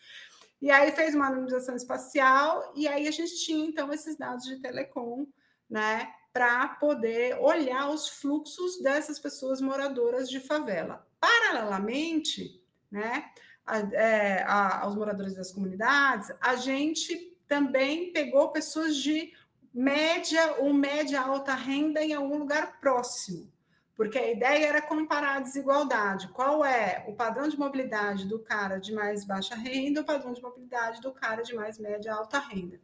[0.60, 4.60] E aí fez uma anonimização espacial, e aí a gente tinha então esses dados de
[4.60, 5.26] telecom,
[5.68, 6.12] né?
[6.32, 11.06] Para poder olhar os fluxos dessas pessoas moradoras de favela.
[11.20, 13.30] Paralelamente, né,
[13.66, 19.32] a, é, a, aos moradores das comunidades, a gente também pegou pessoas de
[19.74, 23.51] média ou média alta renda em algum lugar próximo
[23.94, 26.28] porque a ideia era comparar a desigualdade.
[26.28, 30.42] Qual é o padrão de mobilidade do cara de mais baixa renda o padrão de
[30.42, 32.80] mobilidade do cara de mais média alta renda.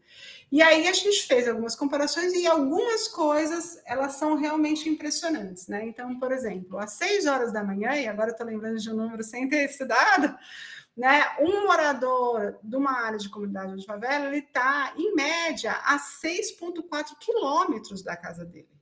[0.50, 5.86] E aí a gente fez algumas comparações e algumas coisas elas são realmente impressionantes, né?
[5.86, 9.22] Então, por exemplo, às seis horas da manhã, e agora estou lembrando de um número
[9.22, 10.36] sem ter estudado,
[10.96, 11.36] né?
[11.40, 17.16] Um morador de uma área de comunidade de favela, ele está, em média, a 6,4
[17.18, 18.77] quilômetros da casa dele.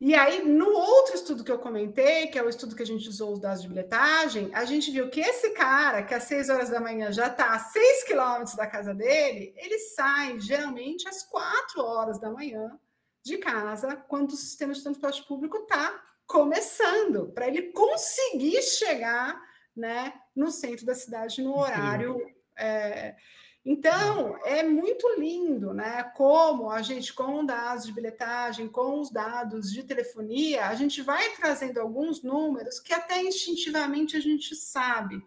[0.00, 3.06] E aí, no outro estudo que eu comentei, que é o estudo que a gente
[3.06, 6.70] usou os dados de bilhetagem, a gente viu que esse cara, que às 6 horas
[6.70, 11.82] da manhã já está a 6 quilômetros da casa dele, ele sai geralmente às 4
[11.84, 12.80] horas da manhã
[13.22, 19.38] de casa, quando o sistema de transporte público está começando, para ele conseguir chegar
[19.76, 22.16] né, no centro da cidade no horário.
[22.56, 23.16] É,
[23.64, 26.02] então, é muito lindo, né?
[26.16, 31.36] Como a gente, com dados de bilhetagem, com os dados de telefonia, a gente vai
[31.36, 35.22] trazendo alguns números que até instintivamente a gente sabe.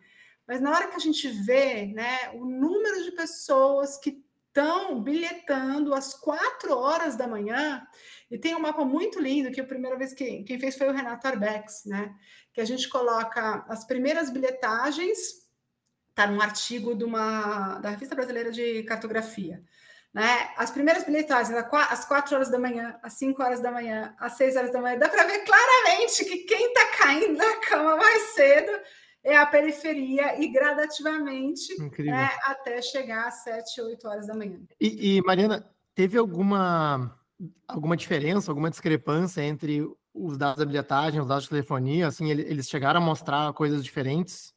[0.48, 5.94] Mas na hora que a gente vê né, o número de pessoas que estão bilhetando
[5.94, 7.86] às quatro horas da manhã,
[8.32, 10.94] e tem um mapa muito lindo que a primeira vez que quem fez foi o
[10.94, 12.14] Renato Arbex, né?
[12.52, 15.43] Que a gente coloca as primeiras bilhetagens
[16.14, 19.64] está num artigo de uma, da Revista Brasileira de Cartografia.
[20.14, 20.52] Né?
[20.56, 24.56] As primeiras bilhetagens, às 4 horas da manhã, às 5 horas da manhã, às 6
[24.56, 28.72] horas da manhã, dá para ver claramente que quem está caindo da cama mais cedo
[29.24, 34.60] é a periferia e gradativamente né, até chegar às 7, 8 horas da manhã.
[34.80, 37.20] E, e, Mariana, teve alguma,
[37.68, 42.06] alguma diferença, alguma discrepância entre os dados da bilhetagem, os dados de telefonia?
[42.06, 44.54] Assim, eles chegaram a mostrar coisas diferentes?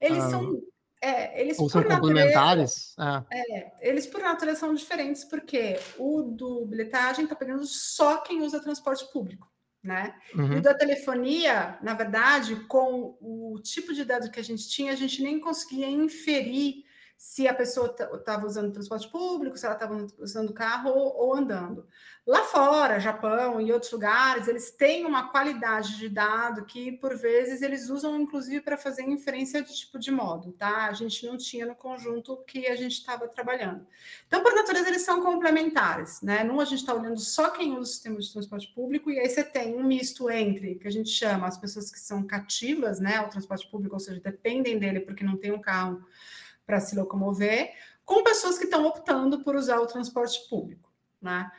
[0.00, 0.62] Eles ah, são
[1.02, 2.94] é, eles Ou são complementares?
[2.98, 3.58] Natureza, é.
[3.58, 3.72] é.
[3.80, 9.10] eles por natureza são diferentes, porque o do bilhetagem está pegando só quem usa transporte
[9.10, 9.50] público,
[9.82, 10.14] né?
[10.34, 10.54] Uhum.
[10.54, 14.92] E o da telefonia, na verdade, com o tipo de dado que a gente tinha,
[14.92, 16.84] a gente nem conseguia inferir
[17.16, 21.86] se a pessoa estava usando transporte público, se ela estava usando carro ou, ou, andando.
[22.30, 27.60] Lá fora, Japão e outros lugares, eles têm uma qualidade de dado que, por vezes,
[27.60, 30.86] eles usam, inclusive, para fazer inferência de tipo de modo, tá?
[30.86, 33.84] A gente não tinha no conjunto que a gente estava trabalhando.
[34.28, 36.44] Então, por natureza, eles são complementares, né?
[36.44, 39.28] Num, a gente está olhando só quem usa o sistema de transporte público, e aí
[39.28, 43.16] você tem um misto entre, que a gente chama as pessoas que são cativas, né,
[43.16, 46.00] ao transporte público, ou seja, dependem dele porque não tem um carro
[46.64, 47.72] para se locomover,
[48.04, 50.88] com pessoas que estão optando por usar o transporte público.
[51.20, 51.50] Né?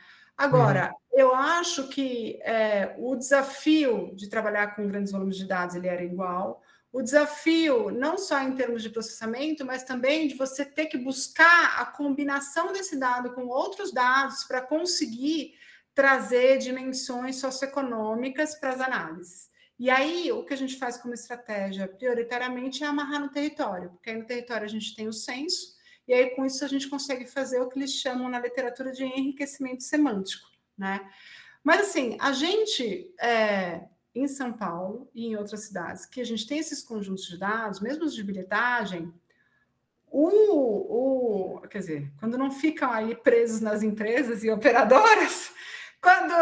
[0.42, 1.20] Agora, uhum.
[1.20, 6.02] eu acho que é, o desafio de trabalhar com grandes volumes de dados ele era
[6.02, 6.60] igual.
[6.92, 11.80] O desafio, não só em termos de processamento, mas também de você ter que buscar
[11.80, 15.54] a combinação desse dado com outros dados para conseguir
[15.94, 19.48] trazer dimensões socioeconômicas para as análises.
[19.78, 24.10] E aí, o que a gente faz como estratégia, prioritariamente, é amarrar no território, porque
[24.10, 27.26] aí no território a gente tem o censo, e aí com isso a gente consegue
[27.26, 31.08] fazer o que eles chamam na literatura de enriquecimento semântico, né?
[31.62, 33.84] Mas assim, a gente é,
[34.14, 37.80] em São Paulo e em outras cidades que a gente tem esses conjuntos de dados,
[37.80, 39.12] mesmo os de bilhetagem,
[40.10, 45.50] o, o, quer dizer, quando não ficam aí presos nas empresas e operadoras,
[46.02, 46.34] quando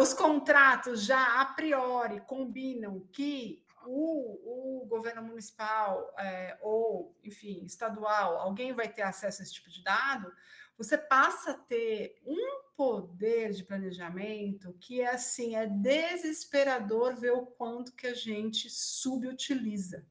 [0.00, 8.38] os contratos já a priori combinam que o, o governo municipal é, ou, enfim, estadual,
[8.38, 10.32] alguém vai ter acesso a esse tipo de dado,
[10.76, 17.46] você passa a ter um poder de planejamento que é assim, é desesperador ver o
[17.46, 20.04] quanto que a gente subutiliza,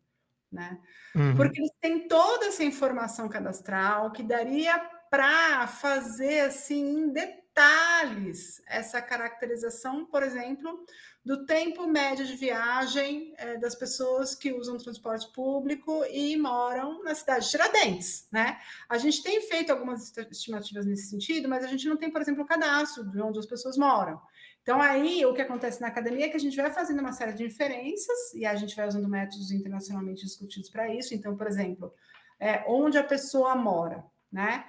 [0.51, 0.79] né?
[1.15, 1.35] Uhum.
[1.35, 4.79] Porque eles têm toda essa informação cadastral que daria
[5.09, 10.85] para fazer assim detalhe detalhes essa caracterização, por exemplo,
[11.23, 17.13] do tempo médio de viagem é, das pessoas que usam transporte público e moram na
[17.13, 18.57] cidade de Tiradentes, né?
[18.89, 22.43] A gente tem feito algumas estimativas nesse sentido, mas a gente não tem, por exemplo,
[22.43, 24.19] o cadastro de onde as pessoas moram.
[24.63, 27.33] Então, aí, o que acontece na academia é que a gente vai fazendo uma série
[27.33, 31.13] de inferências e a gente vai usando métodos internacionalmente discutidos para isso.
[31.13, 31.93] Então, por exemplo,
[32.39, 34.65] é, onde a pessoa mora, né?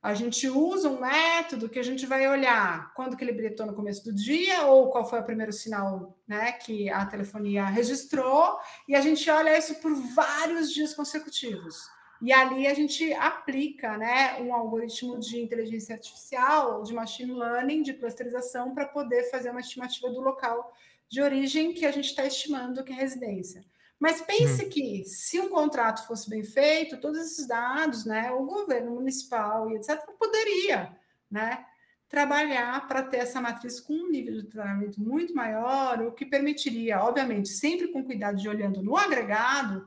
[0.00, 3.74] A gente usa um método que a gente vai olhar quando que ele bilhetou no
[3.74, 8.56] começo do dia ou qual foi o primeiro sinal né, que a telefonia registrou,
[8.86, 11.90] e a gente olha isso por vários dias consecutivos.
[12.22, 17.94] E ali a gente aplica né, um algoritmo de inteligência artificial, de machine learning, de
[17.94, 20.72] clusterização, para poder fazer uma estimativa do local
[21.08, 23.64] de origem que a gente está estimando que é residência.
[23.98, 24.68] Mas pense hum.
[24.68, 29.76] que se um contrato fosse bem feito, todos esses dados, né, o governo municipal e
[29.76, 30.96] etc, poderia,
[31.30, 31.64] né,
[32.08, 37.00] trabalhar para ter essa matriz com um nível de treinamento muito maior, o que permitiria,
[37.00, 39.86] obviamente, sempre com cuidado de olhando no agregado,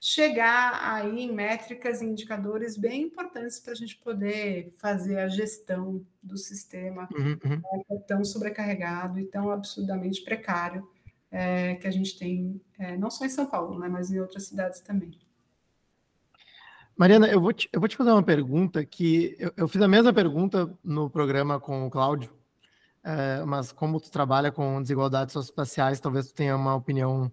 [0.00, 6.06] chegar aí em métricas e indicadores bem importantes para a gente poder fazer a gestão
[6.22, 7.56] do sistema uhum, uhum.
[7.56, 10.88] Né, é tão sobrecarregado e tão absurdamente precário
[11.30, 14.44] é, que a gente tem, é, não só em São Paulo, né, mas em outras
[14.44, 15.18] cidades também.
[16.96, 19.86] Mariana, eu vou te, eu vou te fazer uma pergunta que eu, eu fiz a
[19.86, 22.32] mesma pergunta no programa com o Cláudio,
[23.04, 27.30] é, mas como tu trabalha com desigualdades socioespaciais, talvez tu tenha uma opinião,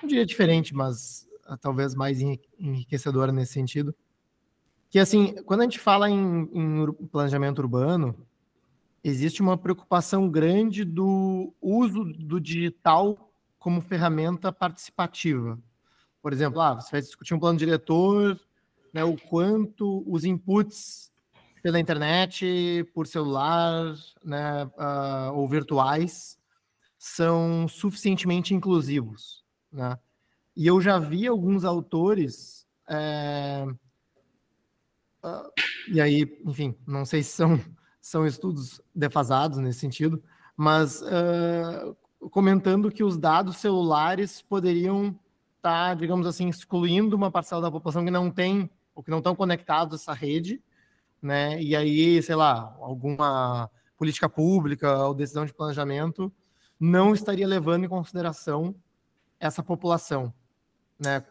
[0.00, 2.20] não diria diferente, mas uh, talvez mais
[2.58, 3.94] enriquecedora nesse sentido.
[4.88, 8.14] Que assim, quando a gente fala em, em planejamento urbano,
[9.08, 15.58] existe uma preocupação grande do uso do digital como ferramenta participativa.
[16.22, 18.40] Por exemplo, ah, você vai discutir um plano diretor
[18.96, 21.12] né, o quanto os inputs
[21.62, 26.38] pela internet, por celular, né, uh, ou virtuais,
[26.98, 29.98] são suficientemente inclusivos, né?
[30.56, 33.66] E eu já vi alguns autores, é,
[35.22, 35.52] uh,
[35.88, 37.60] e aí, enfim, não sei se são,
[38.06, 40.22] são estudos defasados nesse sentido,
[40.56, 41.96] mas uh,
[42.30, 45.06] comentando que os dados celulares poderiam
[45.56, 49.18] estar, tá, digamos assim, excluindo uma parcela da população que não tem ou que não
[49.18, 50.62] estão conectados a essa rede,
[51.20, 51.60] né?
[51.60, 56.32] E aí, sei lá, alguma política pública ou decisão de planejamento
[56.78, 58.72] não estaria levando em consideração
[59.40, 60.32] essa população.
[60.96, 61.24] Né?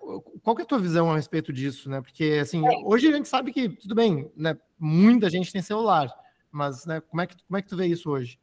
[0.44, 2.02] Qual é a tua visão a respeito disso, né?
[2.02, 4.58] Porque assim, hoje a gente sabe que tudo bem, né?
[4.78, 6.14] Muita gente tem celular,
[6.56, 8.40] mas né, como é que como é que tu vê isso hoje?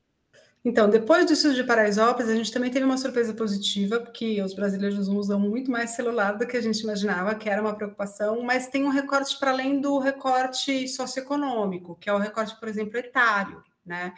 [0.65, 4.55] Então, depois do estudo de Paraisópolis, a gente também teve uma surpresa positiva, porque os
[4.55, 8.69] brasileiros usam muito mais celular do que a gente imaginava, que era uma preocupação, mas
[8.69, 13.61] tem um recorte para além do recorte socioeconômico, que é o recorte, por exemplo, etário,
[13.85, 14.15] né?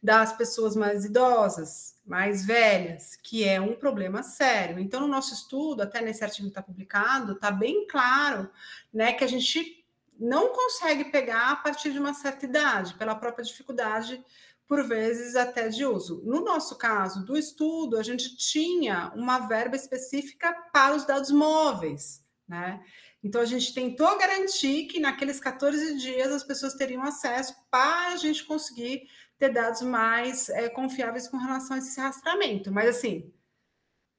[0.00, 4.78] Das pessoas mais idosas, mais velhas, que é um problema sério.
[4.78, 8.48] Então, no nosso estudo, até nesse artigo que está publicado, está bem claro
[8.94, 9.79] né, que a gente
[10.20, 14.22] não consegue pegar a partir de uma certa idade, pela própria dificuldade
[14.68, 16.22] por vezes até de uso.
[16.24, 22.24] No nosso caso do estudo, a gente tinha uma verba específica para os dados móveis,
[22.46, 22.80] né?
[23.22, 28.16] Então a gente tentou garantir que naqueles 14 dias as pessoas teriam acesso para a
[28.16, 32.70] gente conseguir ter dados mais é, confiáveis com relação a esse rastreamento.
[32.70, 33.32] Mas assim,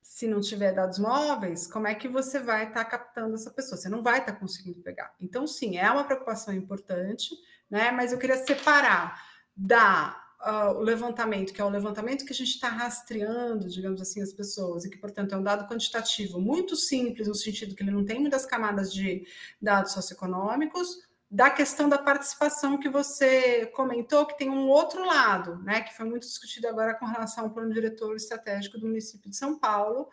[0.02, 3.78] se não tiver dados móveis, como é que você vai estar tá captando essa pessoa?
[3.78, 5.14] Você não vai estar tá conseguindo pegar.
[5.20, 7.30] Então, sim, é uma preocupação importante,
[7.70, 7.92] né?
[7.92, 9.22] Mas eu queria separar
[9.56, 14.22] da uh, o levantamento, que é o levantamento que a gente está rastreando, digamos assim,
[14.22, 17.92] as pessoas, e que, portanto, é um dado quantitativo muito simples, no sentido que ele
[17.92, 19.26] não tem muitas camadas de
[19.62, 25.80] dados socioeconômicos, da questão da participação que você comentou, que tem um outro lado, né,
[25.80, 29.58] que foi muito discutido agora com relação ao plano diretor estratégico do município de São
[29.58, 30.10] Paulo,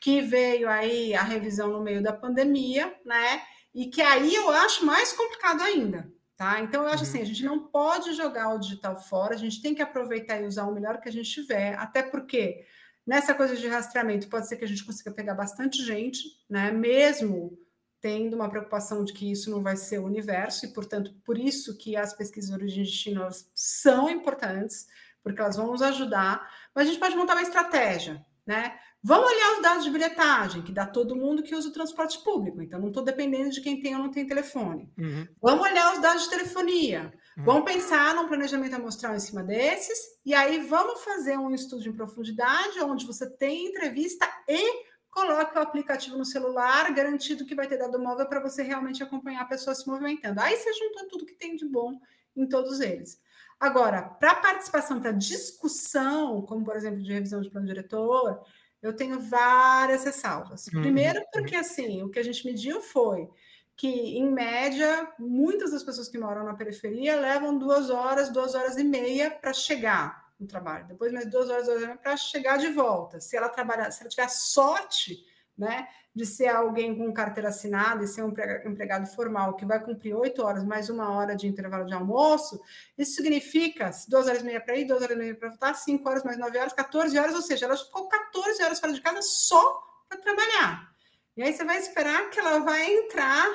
[0.00, 3.42] que veio aí a revisão no meio da pandemia, né,
[3.74, 6.60] e que aí eu acho mais complicado ainda, Tá?
[6.60, 9.76] Então, eu acho assim, a gente não pode jogar o digital fora, a gente tem
[9.76, 12.64] que aproveitar e usar o melhor que a gente tiver, até porque
[13.06, 16.20] nessa coisa de rastreamento pode ser que a gente consiga pegar bastante gente,
[16.50, 16.72] né?
[16.72, 17.56] Mesmo
[18.02, 21.78] tendo uma preocupação de que isso não vai ser o universo, e, portanto, por isso
[21.78, 24.88] que as pesquisas de origem de destino são importantes,
[25.22, 28.76] porque elas vão nos ajudar, mas a gente pode montar uma estratégia, né?
[29.04, 32.62] Vamos olhar os dados de bilhetagem, que dá todo mundo que usa o transporte público.
[32.62, 34.92] Então, não estou dependendo de quem tem ou não tem telefone.
[34.96, 35.26] Uhum.
[35.40, 37.12] Vamos olhar os dados de telefonia.
[37.36, 37.44] Uhum.
[37.44, 39.98] Vamos pensar num planejamento amostral em cima desses.
[40.24, 45.62] E aí, vamos fazer um estudo em profundidade, onde você tem entrevista e coloca o
[45.62, 49.74] aplicativo no celular, garantido que vai ter dado móvel para você realmente acompanhar a pessoa
[49.74, 50.40] se movimentando.
[50.40, 52.00] Aí você juntou tudo que tem de bom
[52.34, 53.20] em todos eles.
[53.60, 58.42] Agora, para participação, para discussão, como por exemplo de revisão de plano diretor,
[58.80, 60.66] eu tenho várias ressalvas.
[60.68, 60.80] Uhum.
[60.80, 63.28] Primeiro, porque assim, o que a gente mediu foi
[63.76, 68.78] que, em média, muitas das pessoas que moram na periferia levam duas horas, duas horas
[68.78, 70.86] e meia para chegar no trabalho.
[70.86, 73.20] Depois, mais duas horas, horas para chegar de volta.
[73.20, 75.24] Se ela trabalhar, se ela tiver sorte
[75.56, 78.34] né, de ser alguém com carteira assinada e ser um
[78.66, 82.60] empregado formal que vai cumprir oito horas mais uma hora de intervalo de almoço,
[82.98, 86.08] isso significa duas horas e meia para ir, duas horas e meia para voltar, cinco
[86.08, 89.22] horas mais nove horas, 14 horas, ou seja, ela ficou 14 horas fora de casa
[89.22, 90.92] só para trabalhar.
[91.36, 93.46] E aí você vai esperar que ela vai entrar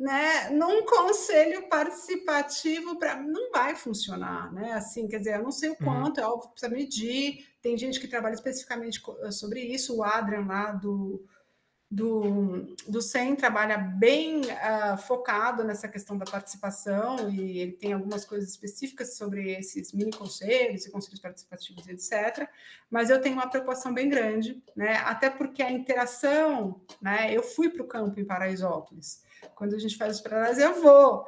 [0.00, 4.72] né, num conselho participativo para não vai funcionar, né?
[4.72, 5.84] Assim, quer dizer, eu não sei o uhum.
[5.84, 6.24] quanto, uhum.
[6.24, 7.46] é óbvio que precisa medir.
[7.60, 11.22] Tem gente que trabalha especificamente sobre isso, o Adrian lá do
[11.90, 18.24] do, do SEM trabalha bem uh, focado nessa questão da participação e ele tem algumas
[18.24, 22.48] coisas específicas sobre esses mini conselhos e conselhos participativos, etc.
[22.88, 24.98] Mas eu tenho uma preocupação bem grande, né?
[24.98, 27.34] Até porque a interação, né?
[27.34, 29.24] Eu fui para o campo em Paraisópolis.
[29.56, 31.26] Quando a gente faz os paralelos, eu vou.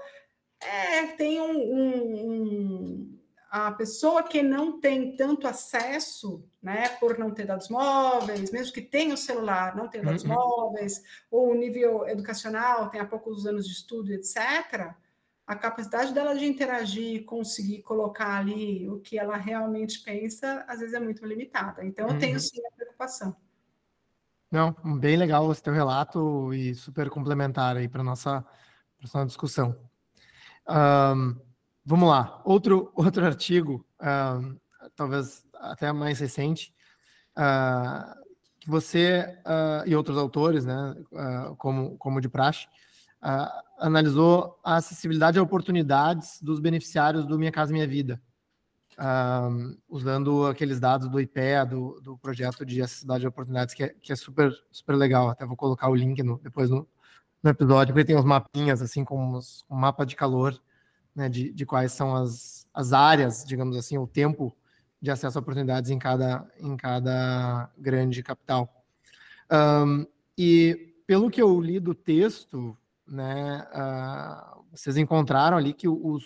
[0.61, 3.19] É, tem um, um, um
[3.53, 8.81] a pessoa que não tem tanto acesso, né, por não ter dados móveis, mesmo que
[8.81, 10.31] tenha o celular, não tem dados uhum.
[10.31, 14.95] móveis, ou o nível educacional tem há poucos anos de estudo, etc.,
[15.47, 20.95] a capacidade dela de interagir, conseguir colocar ali o que ela realmente pensa, às vezes
[20.95, 21.85] é muito limitada.
[21.85, 22.41] Então, eu tenho uhum.
[22.41, 23.37] sim a preocupação.
[24.51, 28.43] Não, bem legal esse teu relato e super complementar aí para nossa,
[28.99, 29.77] nossa discussão.
[30.67, 31.52] Um,
[31.85, 32.41] Vamos lá.
[32.45, 34.61] Outro, outro artigo, uh,
[34.95, 36.75] talvez até mais recente,
[37.37, 38.23] uh,
[38.61, 40.95] que você uh, e outros autores, né,
[41.59, 42.69] como, como de praxe,
[43.79, 48.21] analisou a acessibilidade a oportunidades dos beneficiários do Minha Casa Minha Vida,
[49.89, 54.13] usando aqueles dados do IPE, do, do projeto de acessibilidade a oportunidades, que é, que
[54.13, 55.29] é super, super legal.
[55.29, 56.87] Até vou colocar o link no, depois no,
[57.43, 60.61] no episódio, porque tem uns mapinhas, assim, com um mapa de calor,
[61.15, 64.55] né, de, de quais são as, as áreas, digamos assim, o tempo
[65.01, 68.85] de acesso a oportunidades em cada, em cada grande capital.
[69.51, 70.07] Um,
[70.39, 76.25] e pelo que eu li do texto, né, uh, vocês encontraram ali que os,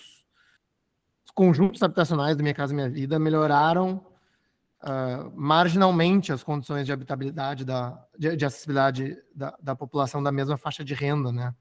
[1.24, 4.07] os, conjuntos habitacionais do Minha Casa Minha Vida melhoraram
[4.82, 10.57] uh, marginalmente as condições de habitabilidade, da, de, de acessibilidade da, da população da mesma
[10.57, 11.55] faixa de renda, né?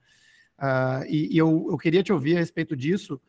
[0.59, 3.19] Uh, e, e eu, eu, queria te ouvir a respeito disso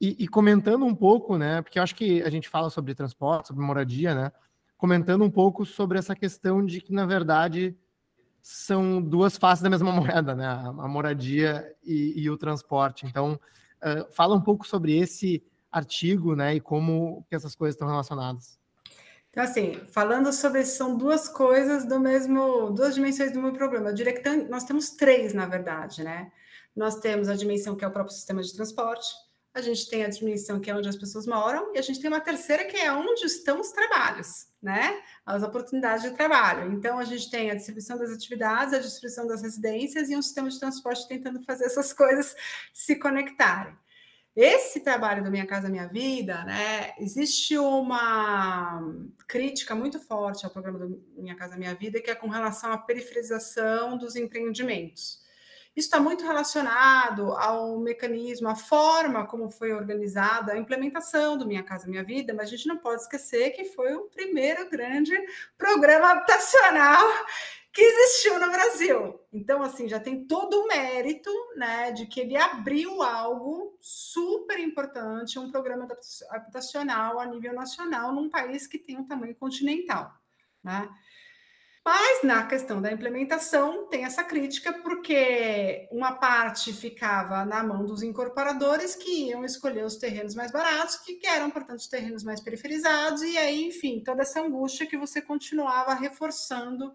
[0.00, 1.60] e, e, comentando um pouco, né?
[1.60, 4.32] Porque eu acho que a gente fala sobre transporte, sobre moradia, né?
[4.76, 7.76] Comentando um pouco sobre essa questão de que, na verdade,
[8.42, 10.46] são duas faces da mesma moeda, né?
[10.46, 13.06] A, moradia e, e, o transporte.
[13.06, 13.38] Então,
[13.82, 16.54] uh, fala um pouco sobre esse artigo, né?
[16.54, 18.58] E como que essas coisas estão relacionadas.
[19.30, 23.90] Então, assim, falando sobre são duas coisas do mesmo, duas dimensões do mesmo problema.
[23.90, 26.30] Eu diria que nós temos três, na verdade, né?
[26.74, 29.06] Nós temos a dimensão que é o próprio sistema de transporte,
[29.54, 32.10] a gente tem a dimensão que é onde as pessoas moram, e a gente tem
[32.10, 35.00] uma terceira que é onde estão os trabalhos, né?
[35.24, 36.72] As oportunidades de trabalho.
[36.72, 40.50] Então, a gente tem a distribuição das atividades, a distribuição das residências e um sistema
[40.50, 42.34] de transporte tentando fazer essas coisas
[42.72, 43.76] se conectarem.
[44.34, 46.92] Esse trabalho do Minha Casa Minha Vida, né?
[46.98, 48.82] Existe uma
[49.28, 52.78] crítica muito forte ao programa do Minha Casa Minha Vida, que é com relação à
[52.78, 55.23] periferização dos empreendimentos.
[55.76, 61.64] Isso está muito relacionado ao mecanismo, à forma como foi organizada a implementação do Minha
[61.64, 65.12] Casa Minha Vida, mas a gente não pode esquecer que foi o primeiro grande
[65.58, 67.04] programa habitacional
[67.72, 69.20] que existiu no Brasil.
[69.32, 75.40] Então, assim, já tem todo o mérito, né, de que ele abriu algo super importante,
[75.40, 75.88] um programa
[76.30, 80.12] habitacional a nível nacional num país que tem um tamanho continental,
[80.62, 80.88] né?
[81.84, 88.02] Mas na questão da implementação tem essa crítica, porque uma parte ficava na mão dos
[88.02, 93.22] incorporadores que iam escolher os terrenos mais baratos, que eram, portanto, os terrenos mais periferizados,
[93.22, 96.94] e aí, enfim, toda essa angústia que você continuava reforçando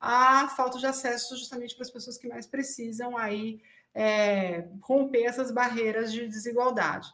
[0.00, 3.60] a falta de acesso justamente para as pessoas que mais precisam aí
[3.94, 7.12] é, romper essas barreiras de desigualdade.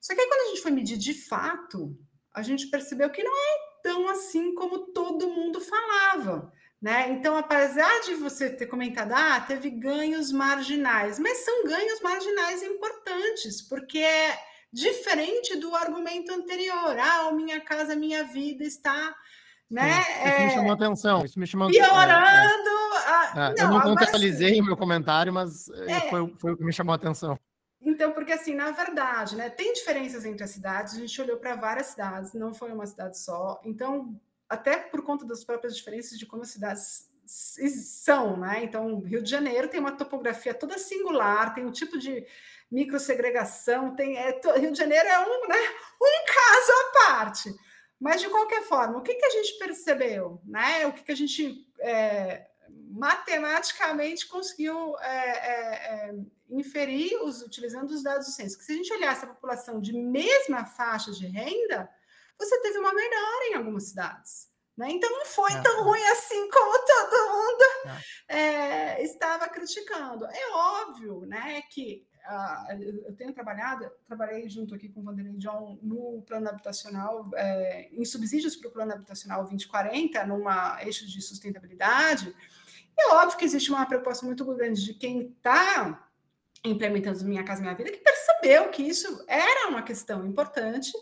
[0.00, 1.96] Só que aí, quando a gente foi medir de fato,
[2.34, 6.52] a gente percebeu que não é tão assim como todo mundo falava.
[6.84, 7.12] Né?
[7.12, 13.62] Então, apesar de você ter comentado, ah, teve ganhos marginais, mas são ganhos marginais importantes,
[13.62, 14.38] porque é
[14.70, 16.94] diferente do argumento anterior.
[16.98, 19.16] Ah, minha casa, minha vida está.
[19.70, 19.98] Né?
[19.98, 21.24] Isso é, me chamou a atenção.
[21.24, 21.94] Isso me chamou piorando.
[21.96, 23.54] É, a...
[23.56, 26.92] não, eu não contextualizei o meu comentário, mas é, foi, foi o que me chamou
[26.92, 27.38] a atenção.
[27.80, 31.56] Então, porque assim, na verdade, né, tem diferenças entre as cidades, a gente olhou para
[31.56, 33.58] várias cidades, não foi uma cidade só.
[33.64, 38.62] Então, até por conta das próprias diferenças de como as cidades são, né?
[38.62, 42.26] Então, Rio de Janeiro tem uma topografia toda singular, tem um tipo de
[42.70, 45.56] microsegregação, tem é, Rio de Janeiro é um, né,
[46.02, 47.54] um caso à parte.
[48.00, 50.86] Mas de qualquer forma, o que, que a gente percebeu, né?
[50.86, 52.46] O que, que a gente é,
[52.90, 56.14] matematicamente conseguiu é, é, é
[56.50, 58.58] inferir os, utilizando os dados do censo?
[58.58, 61.88] Que se a gente olhasse a população de mesma faixa de renda,
[62.38, 64.52] você teve uma melhora em algumas cidades.
[64.76, 64.90] Né?
[64.90, 65.62] Então não foi é.
[65.62, 67.64] tão ruim assim como todo mundo
[68.28, 69.02] é.
[69.02, 70.26] Estava criticando.
[70.26, 75.78] É óbvio né, que uh, eu tenho trabalhado, trabalhei junto aqui com o Vanderlei John
[75.82, 82.34] no plano habitacional, é, em subsídios para o plano habitacional 2040, numa eixo de sustentabilidade,
[82.96, 86.08] E é óbvio que existe uma preocupação muito grande de quem está
[86.64, 90.92] implementando Minha Casa Minha Vida, que percebeu que isso era uma questão importante,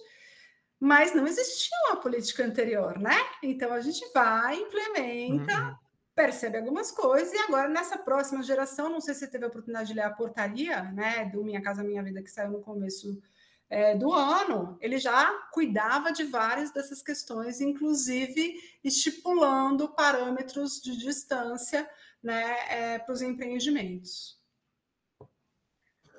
[0.83, 3.15] mas não existia uma política anterior, né?
[3.41, 5.77] Então a gente vai, implementa, uhum.
[6.13, 9.91] percebe algumas coisas, e agora nessa próxima geração, não sei se você teve a oportunidade
[9.91, 13.23] de ler a portaria, né, do Minha Casa Minha Vida, que saiu no começo
[13.71, 21.89] é, do ano, ele já cuidava de várias dessas questões, inclusive estipulando parâmetros de distância
[22.21, 24.37] né, é, para os empreendimentos.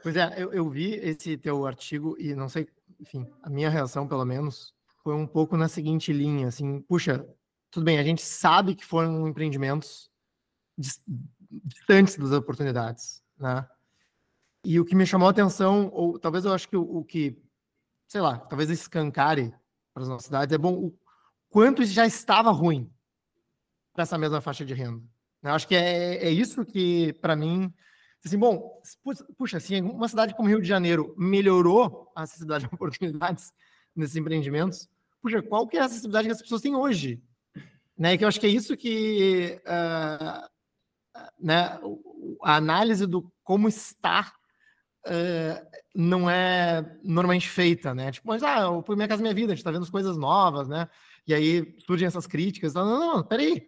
[0.02, 2.68] Pois é, eu, eu, vi esse teu artigo e não sei,
[3.04, 4.74] enfim, a minha reação, pelo menos,
[5.04, 7.28] foi um pouco na seguinte linha, assim, puxa,
[7.70, 10.10] tudo bem, a gente sabe que foram empreendimentos
[10.78, 13.68] distantes das oportunidades, né?
[14.64, 17.38] E o que me chamou a atenção, ou talvez eu acho que o, o que,
[18.08, 19.54] sei lá, talvez escancare
[19.94, 20.98] para as nossas cidades, é bom o
[21.50, 22.90] quanto já estava ruim
[23.92, 25.04] para essa mesma faixa de renda.
[25.44, 27.74] Eu acho que é, é isso que, para mim,
[28.26, 28.82] assim, bom,
[29.38, 33.52] puxa, assim, uma cidade como Rio de Janeiro melhorou a acessibilidade de oportunidades
[33.96, 34.90] nesses empreendimentos,
[35.22, 37.22] puxa, qual que é a acessibilidade que as pessoas têm hoje?
[37.98, 38.18] Né?
[38.18, 40.50] Que eu acho que é isso que uh,
[41.40, 41.80] né,
[42.42, 44.34] a análise do como está
[45.06, 48.12] uh, não é normalmente feita, né?
[48.12, 50.18] Tipo, mas ah, eu fui minha casa minha vida, a gente está vendo as coisas
[50.18, 50.88] novas, né?
[51.28, 52.74] E aí surgem essas críticas.
[52.74, 53.68] Não, não, não, peraí.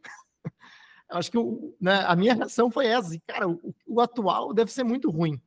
[1.09, 3.13] Acho que o, né, a minha reação foi essa.
[3.13, 5.39] E, cara, o, o atual deve ser muito ruim.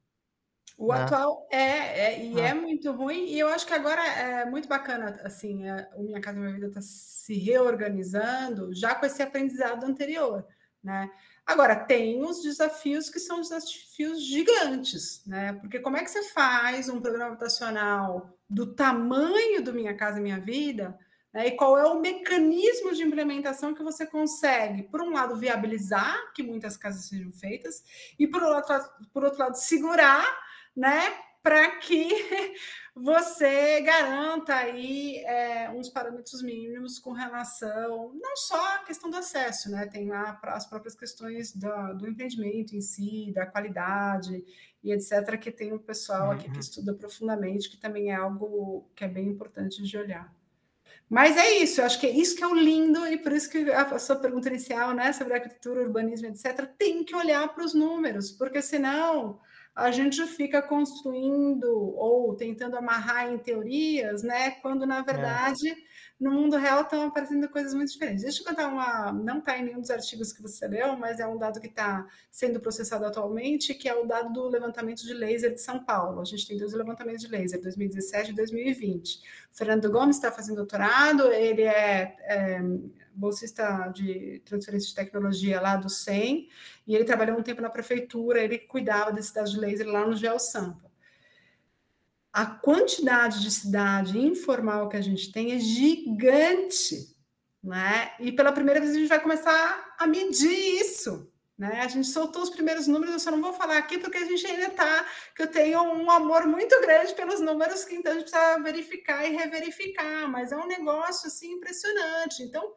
[0.78, 1.02] O né?
[1.02, 2.50] atual é, é e é.
[2.50, 2.54] é.
[2.54, 6.38] muito ruim, e eu acho que agora é muito bacana, assim, é, o Minha Casa
[6.38, 10.46] Minha Vida está se reorganizando já com esse aprendizado anterior,
[10.82, 11.10] né?
[11.44, 15.54] Agora, tem os desafios que são desafios gigantes, né?
[15.54, 20.38] Porque como é que você faz um programa habitacional do tamanho do Minha Casa Minha
[20.38, 20.96] Vida,
[21.32, 21.48] né?
[21.48, 26.42] E qual é o mecanismo de implementação que você consegue, por um lado, viabilizar que
[26.42, 27.82] muitas casas sejam feitas,
[28.18, 28.74] e por outro,
[29.12, 30.26] por outro lado, segurar,
[30.76, 31.14] né?
[31.42, 32.08] Para que
[32.94, 39.70] você garanta aí é, uns parâmetros mínimos com relação não só à questão do acesso,
[39.70, 39.86] né?
[39.86, 44.44] Tem lá as próprias questões do, do empreendimento em si, da qualidade
[44.82, 46.60] e etc., que tem um pessoal aqui que uhum.
[46.60, 50.37] estuda profundamente, que também é algo que é bem importante de olhar.
[51.08, 53.48] Mas é isso, eu acho que é isso que é o lindo, e por isso
[53.48, 57.72] que a sua pergunta inicial, né, sobre arquitetura, urbanismo, etc., tem que olhar para os
[57.72, 59.40] números, porque senão
[59.78, 64.50] a gente fica construindo ou tentando amarrar em teorias, né?
[64.60, 65.02] Quando na é.
[65.04, 65.76] verdade é.
[66.18, 68.24] no mundo real estão aparecendo coisas muito diferentes.
[68.24, 71.28] Deixa eu contar uma, não está em nenhum dos artigos que você leu, mas é
[71.28, 75.54] um dado que está sendo processado atualmente, que é o dado do levantamento de laser
[75.54, 76.20] de São Paulo.
[76.20, 79.20] A gente tem dois levantamentos de laser, 2017 e 2020.
[79.52, 82.60] Fernando Gomes está fazendo doutorado, ele é, é
[83.12, 86.48] bolsista de transferência de tecnologia lá do SEM,
[86.86, 90.16] e ele trabalhou um tempo na prefeitura, ele cuidava de cidade de laser lá no
[90.16, 90.88] GeoSampa.
[92.32, 97.16] A quantidade de cidade informal que a gente tem é gigante,
[97.62, 98.12] né?
[98.20, 101.27] E pela primeira vez a gente vai começar a medir isso,
[101.58, 101.80] né?
[101.80, 104.46] A gente soltou os primeiros números, eu só não vou falar aqui porque a gente
[104.46, 105.04] ainda está,
[105.34, 109.26] que eu tenho um amor muito grande pelos números, que então a gente precisa verificar
[109.26, 112.44] e reverificar, mas é um negócio assim impressionante.
[112.44, 112.74] Então,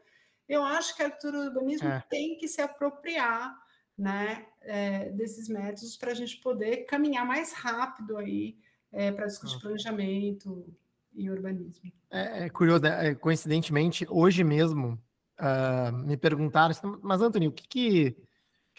[0.50, 2.04] eu acho que a arquitetura do urbanismo é.
[2.10, 3.56] tem que se apropriar
[3.96, 8.58] né, é, desses métodos para a gente poder caminhar mais rápido aí
[8.92, 10.66] é, para discutir planejamento
[11.14, 11.92] e urbanismo.
[12.10, 13.10] É, é curioso, né?
[13.10, 15.00] É, coincidentemente, hoje mesmo
[15.40, 18.18] uh, me perguntaram, mas Antônio, o que, que,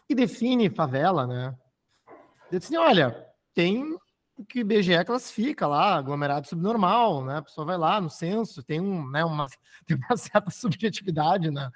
[0.06, 1.56] que define favela, né?
[2.50, 3.96] Eu disse, olha, tem
[4.48, 7.36] que o IBGE classifica lá, aglomerado subnormal, né?
[7.38, 9.46] A pessoa vai lá no censo, tem, um, né, uma,
[9.86, 11.70] tem uma certa subjetividade na,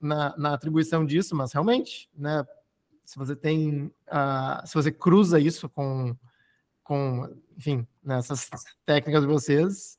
[0.00, 2.44] na, na, atribuição disso, mas realmente, né?
[3.04, 6.16] Se você tem, uh, se você cruza isso com,
[6.82, 8.48] com enfim, nessas
[8.86, 9.98] técnicas de vocês,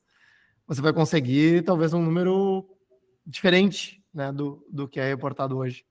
[0.66, 2.68] você vai conseguir talvez um número
[3.24, 5.84] diferente, né, do, do que é reportado hoje.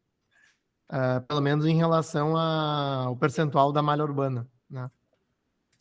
[0.89, 4.89] Uh, pelo menos em relação ao percentual da malha urbana, né?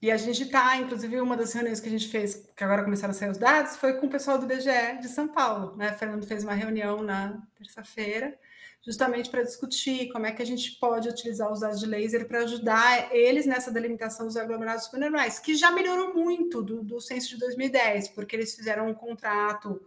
[0.04, 3.12] E a gente está, inclusive, uma das reuniões que a gente fez, que agora começaram
[3.12, 5.74] a sair os dados, foi com o pessoal do BGE de São Paulo.
[5.78, 5.92] Né?
[5.92, 8.38] O Fernando fez uma reunião na terça-feira,
[8.82, 12.40] justamente para discutir como é que a gente pode utilizar os dados de laser para
[12.40, 17.38] ajudar eles nessa delimitação dos aglomerados supernormais, que já melhorou muito do, do censo de
[17.38, 19.80] 2010, porque eles fizeram um contrato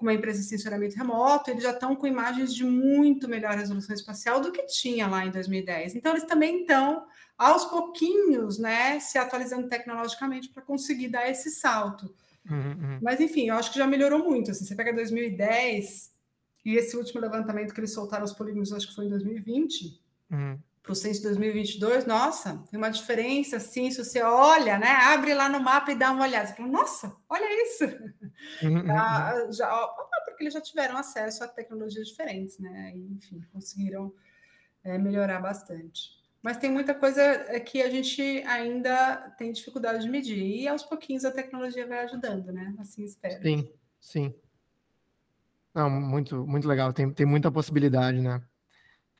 [0.00, 3.94] com uma empresa de sensoramento remoto, eles já estão com imagens de muito melhor resolução
[3.94, 5.94] espacial do que tinha lá em 2010.
[5.94, 12.14] Então, eles também estão aos pouquinhos, né, se atualizando tecnologicamente para conseguir dar esse salto.
[12.50, 12.98] Uhum, uhum.
[13.02, 14.50] Mas, enfim, eu acho que já melhorou muito.
[14.50, 16.10] Assim, você pega 2010
[16.64, 20.58] e esse último levantamento que eles soltaram os polígonos, acho que foi em 2020, Uhum
[20.82, 25.34] para o censo de 2022, nossa, tem uma diferença, assim, se você olha, né, abre
[25.34, 27.84] lá no mapa e dá uma olhada, você fala, nossa, olha isso,
[28.62, 29.52] uhum, uhum já, uhum.
[29.52, 29.88] já,
[30.24, 34.12] porque eles já tiveram acesso a tecnologias diferentes, né, enfim, conseguiram
[34.82, 36.18] é, melhorar bastante.
[36.42, 40.82] Mas tem muita coisa é, que a gente ainda tem dificuldade de medir, e aos
[40.82, 43.42] pouquinhos a tecnologia vai ajudando, né, assim espero.
[43.42, 43.70] Sim,
[44.00, 44.34] sim.
[45.74, 48.42] Não, muito, muito legal, tem, tem muita possibilidade, né.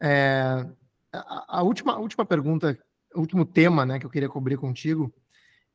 [0.02, 0.66] É,
[1.12, 2.78] a, a, última, a última pergunta,
[3.14, 5.12] o último tema né, que eu queria cobrir contigo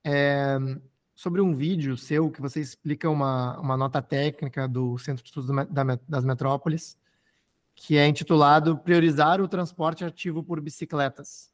[0.04, 0.58] é
[1.16, 5.50] sobre um vídeo seu que você explica uma, uma nota técnica do Centro de Estudos
[5.70, 6.98] da, das Metrópoles,
[7.74, 11.50] que é intitulado Priorizar o Transporte Ativo por Bicicletas.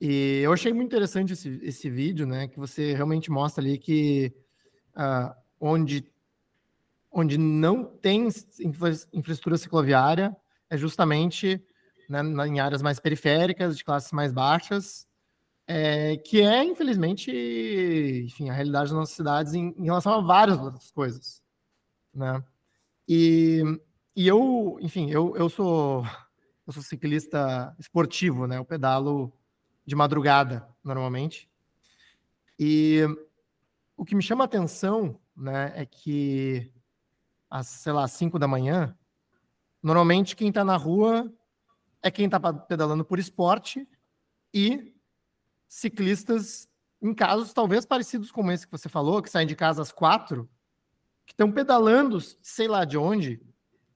[0.00, 2.48] E eu achei muito interessante esse, esse vídeo, né?
[2.48, 4.32] Que você realmente mostra ali que
[4.96, 6.04] uh, onde,
[7.10, 8.28] onde não tem
[8.60, 10.36] infra, infraestrutura cicloviária
[10.68, 11.64] é justamente
[12.08, 15.06] né, em áreas mais periféricas, de classes mais baixas,
[15.66, 17.30] é, que é, infelizmente,
[18.26, 21.42] enfim, a realidade das nossas cidades em, em relação a várias outras coisas,
[22.12, 22.42] né?
[23.08, 23.62] E,
[24.14, 26.04] e eu, enfim, eu, eu sou
[26.66, 28.56] eu sou ciclista esportivo, né?
[28.58, 29.32] Eu pedalo
[29.84, 31.48] de madrugada, normalmente.
[32.58, 33.02] E
[33.96, 36.72] o que me chama a atenção, né, é que
[37.50, 38.96] às, sei lá, 5 da manhã,
[39.82, 41.30] normalmente quem está na rua
[42.04, 43.88] é quem está pedalando por esporte
[44.52, 44.94] e
[45.66, 46.68] ciclistas
[47.00, 50.48] em casos talvez parecidos com esse que você falou, que saem de casa às quatro,
[51.24, 53.40] que estão pedalando, sei lá de onde,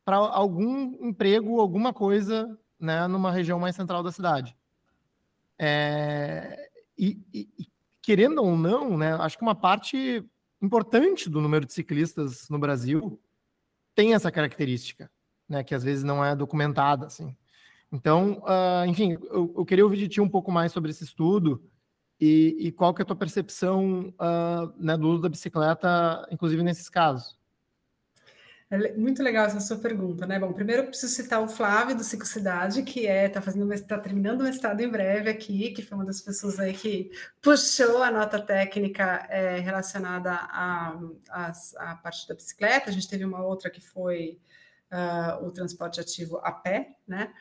[0.07, 4.57] para algum emprego, alguma coisa, né, numa região mais central da cidade.
[5.59, 7.69] É, e, e,
[8.01, 10.25] querendo ou não, né, acho que uma parte
[10.63, 13.21] importante do número de ciclistas no Brasil
[13.95, 15.11] tem essa característica,
[15.47, 17.37] né, que às vezes não é documentada, assim.
[17.91, 21.63] Então, uh, enfim, eu, eu, queria ouvir de ti um pouco mais sobre esse estudo
[22.21, 26.63] e, e qual que é a tua percepção uh, né, do uso da bicicleta, inclusive
[26.63, 27.39] nesses casos.
[28.71, 30.39] É muito legal essa sua pergunta, né?
[30.39, 34.43] Bom, primeiro eu preciso citar o Flávio do Ciclocidade, que é está fazendo está terminando
[34.43, 37.11] o mestrado em breve aqui, que foi uma das pessoas aí que
[37.41, 40.99] puxou a nota técnica é, relacionada à
[41.31, 42.91] a, a, a, parte da bicicleta.
[42.91, 44.39] A gente teve uma outra que foi
[44.93, 47.33] uh, o transporte ativo a pé, né?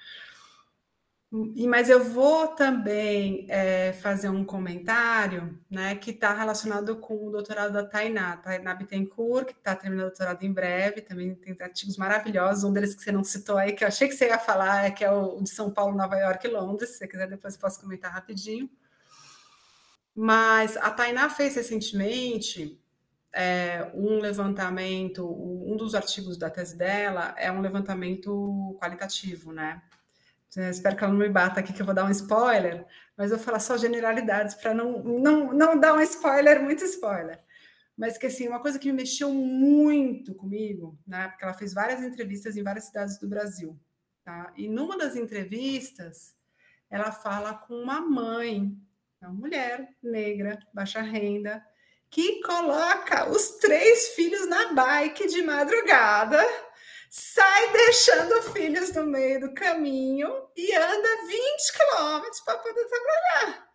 [1.29, 7.73] Mas eu vou também é, fazer um comentário né, que está relacionado com o doutorado
[7.73, 12.63] da Tainá, Tainá Bittencourt, que está terminando o doutorado em breve, também tem artigos maravilhosos,
[12.63, 14.91] um deles que você não citou aí, que eu achei que você ia falar, é
[14.91, 17.59] que é o de São Paulo, Nova York e Londres, se você quiser depois eu
[17.59, 18.69] posso comentar rapidinho.
[20.15, 22.81] Mas a Tainá fez recentemente
[23.33, 29.81] é, um levantamento, um dos artigos da tese dela é um levantamento qualitativo, né?
[30.55, 32.85] Espero que ela não me bata aqui, que eu vou dar um spoiler,
[33.17, 37.39] mas eu vou falar só generalidades para não, não, não dar um spoiler, muito spoiler.
[37.97, 41.29] Mas que assim, uma coisa que me mexeu muito comigo, né?
[41.29, 43.79] Porque ela fez várias entrevistas em várias cidades do Brasil,
[44.23, 44.53] tá?
[44.55, 46.35] E numa das entrevistas,
[46.89, 48.77] ela fala com uma mãe,
[49.21, 51.63] uma mulher negra, baixa renda,
[52.09, 56.39] que coloca os três filhos na bike de madrugada
[57.09, 63.67] sai deixando filhos no meio do caminho e anda 20 quilômetros para poder trabalhar,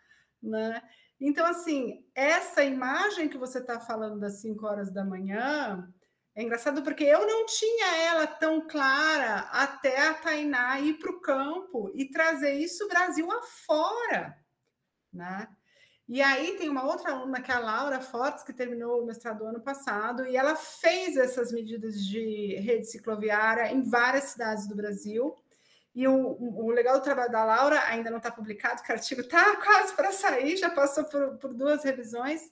[0.43, 0.83] né?
[1.21, 5.89] Então, assim, essa imagem que você está falando das 5 horas da manhã
[6.35, 11.21] é engraçado porque eu não tinha ela tão clara até a Tainá ir para o
[11.21, 14.37] campo e trazer isso Brasil afora,
[15.13, 15.47] né?
[16.13, 19.47] E aí tem uma outra aluna, que é a Laura Fortes, que terminou o mestrado
[19.47, 25.35] ano passado, e ela fez essas medidas de rede cicloviária em várias cidades do Brasil.
[25.95, 29.23] E o, o legal do trabalho da Laura ainda não está publicado, que o artigo
[29.23, 32.43] está quase para sair, já passou por, por, duas revisões,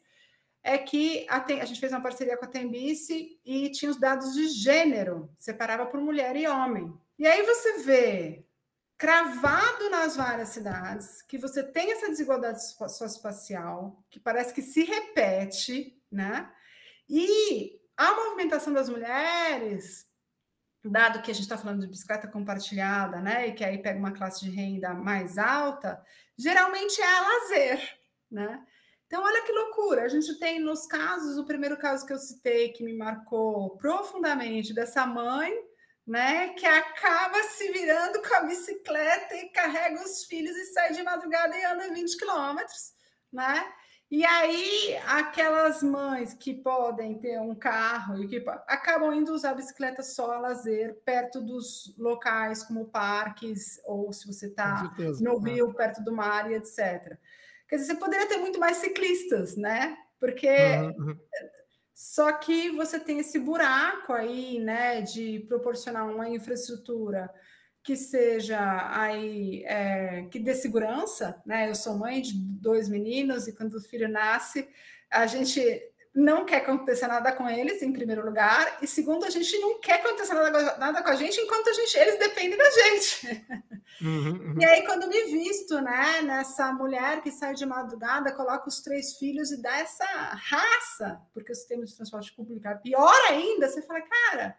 [0.63, 4.33] é que a, a, gente fez uma parceria com a Tembice e tinha os dados
[4.33, 6.91] de gênero, separava por mulher e homem.
[7.19, 8.43] E aí você vê
[9.01, 15.99] cravado nas várias cidades, que você tem essa desigualdade socioespacial, que parece que se repete,
[16.13, 16.53] né?
[17.09, 20.07] E a movimentação das mulheres,
[20.85, 23.49] dado que a gente está falando de bicicleta compartilhada, né?
[23.49, 26.05] E que aí pega uma classe de renda mais alta,
[26.37, 27.99] geralmente é lazer,
[28.31, 28.63] né?
[29.07, 30.03] Então, olha que loucura.
[30.03, 34.75] A gente tem nos casos, o primeiro caso que eu citei, que me marcou profundamente,
[34.75, 35.70] dessa mãe
[36.07, 41.03] né, que acaba se virando com a bicicleta e carrega os filhos e sai de
[41.03, 42.93] madrugada e anda 20 quilômetros,
[43.33, 43.73] né?
[44.11, 49.55] E aí, aquelas mães que podem ter um carro e que acabam indo usar a
[49.55, 55.53] bicicleta só a lazer, perto dos locais como parques, ou se você está no é.
[55.53, 57.17] rio, perto do mar e etc.
[57.69, 59.97] Quer dizer, você poderia ter muito mais ciclistas, né?
[60.19, 61.17] Porque uhum.
[62.03, 67.31] Só que você tem esse buraco aí, né, de proporcionar uma infraestrutura
[67.83, 68.59] que seja
[68.99, 71.69] aí é, que dê segurança, né?
[71.69, 74.67] Eu sou mãe de dois meninos e quando o filho nasce,
[75.11, 75.61] a gente
[76.15, 80.01] não quer acontecer nada com eles, em primeiro lugar, e segundo, a gente não quer
[80.01, 83.47] acontecer nada, nada com a gente enquanto a gente, eles dependem da gente.
[84.03, 84.55] Uhum, uhum.
[84.59, 89.17] E aí, quando me visto, né, nessa mulher que sai de madrugada, coloca os três
[89.19, 93.83] filhos e dá essa raça, porque o sistema de transporte público é pior ainda, você
[93.83, 94.57] fala, cara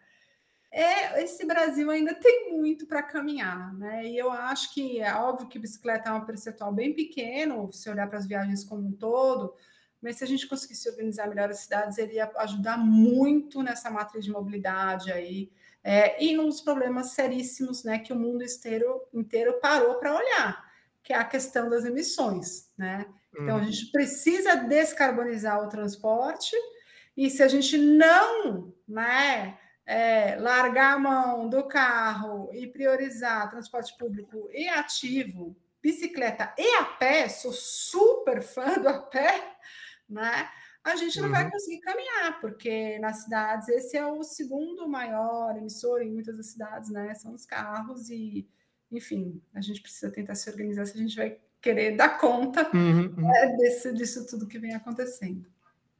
[0.72, 4.06] é, esse Brasil ainda tem muito para caminhar, né?
[4.06, 8.08] E eu acho que é óbvio que bicicleta é um percentual bem pequeno, se olhar
[8.08, 9.54] para as viagens como um todo,
[10.02, 14.24] mas se a gente conseguisse organizar melhor as cidades, ele ia ajudar muito nessa matriz
[14.24, 15.50] de mobilidade aí,
[15.84, 20.72] é, e nos problemas seríssimos né, que o mundo inteiro, inteiro parou para olhar,
[21.02, 23.06] que é a questão das emissões, né?
[23.34, 23.64] Então, a uhum.
[23.64, 26.54] gente precisa descarbonizar o transporte,
[27.16, 33.96] e se a gente não né, é, largar a mão do carro e priorizar transporte
[33.96, 39.51] público e ativo, bicicleta e a pé, sou super fã do a pé,
[40.12, 40.48] né?
[40.84, 41.34] A gente não uhum.
[41.34, 46.46] vai conseguir caminhar, porque nas cidades esse é o segundo maior emissor em muitas das
[46.46, 47.14] cidades, né?
[47.14, 48.48] São os carros e,
[48.90, 53.02] enfim, a gente precisa tentar se organizar se a gente vai querer dar conta uhum,
[53.02, 53.28] uhum.
[53.28, 55.46] Né, desse, disso tudo que vem acontecendo.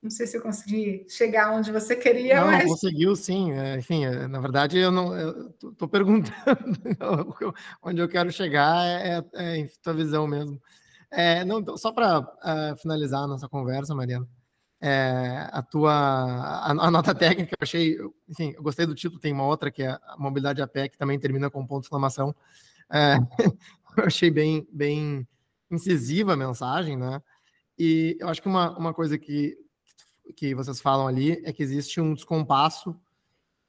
[0.03, 2.65] Não sei se eu consegui chegar onde você queria, não, mas...
[2.65, 3.53] conseguiu sim.
[3.53, 6.35] É, enfim, é, na verdade, eu não estou perguntando
[7.81, 10.61] onde eu quero chegar é, é, é tua visão mesmo.
[11.13, 14.27] É, não, então, só para uh, finalizar a nossa conversa, Mariana,
[14.81, 17.99] é, a tua a, a, nota técnica, eu achei,
[18.29, 20.99] enfim, eu gostei do título, tem uma outra que é a mobilidade a pé, que
[20.99, 22.35] também termina com ponto de exclamação.
[22.91, 23.17] É,
[23.97, 25.29] eu achei bem, bem
[25.71, 27.23] incisiva a mensagem, né?
[27.79, 29.57] E eu acho que uma, uma coisa que
[30.37, 32.99] que vocês falam ali é que existe um descompasso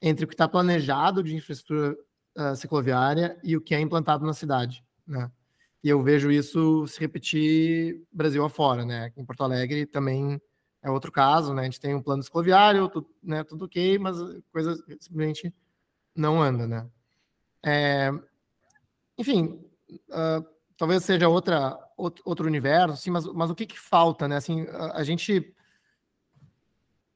[0.01, 1.97] entre o que está planejado de infraestrutura
[2.37, 5.29] uh, cicloviária e o que é implantado na cidade, né?
[5.83, 9.11] E eu vejo isso se repetir Brasil afora, né?
[9.17, 10.41] Em Porto Alegre também
[10.81, 11.63] é outro caso, né?
[11.63, 15.53] A gente tem um plano cicloviário, tudo, né, tudo ok, mas a coisa simplesmente
[16.15, 16.87] não anda, né?
[17.65, 18.11] É,
[19.17, 19.59] enfim,
[20.09, 20.45] uh,
[20.77, 24.37] talvez seja outra, outro, outro universo, assim, mas, mas o que, que falta, né?
[24.37, 25.53] Assim, a, a gente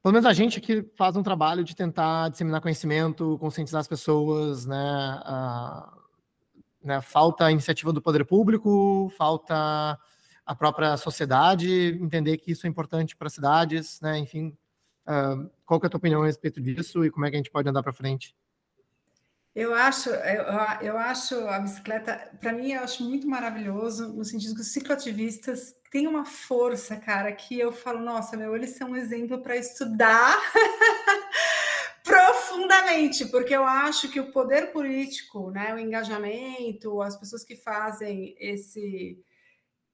[0.02, 4.66] pelo menos a gente que faz um trabalho de tentar disseminar conhecimento, conscientizar as pessoas,
[4.66, 4.78] né?
[4.78, 5.97] A,
[6.84, 9.98] né falta a iniciativa do poder público, falta
[10.46, 14.18] a própria sociedade entender que isso é importante para cidades, né?
[14.18, 14.58] Enfim,
[15.06, 17.40] uh, qual que é a tua opinião a respeito disso e como é que a
[17.40, 18.34] gente pode andar para frente?
[19.54, 20.44] Eu acho, eu,
[20.82, 25.76] eu acho a bicicleta, para mim, eu acho muito maravilhoso, no sentido que os cicloativistas
[25.92, 30.38] têm uma força, cara, que eu falo, nossa, meu, eles são um exemplo para estudar
[32.08, 38.34] profundamente, porque eu acho que o poder político, né, o engajamento, as pessoas que fazem
[38.40, 39.22] esse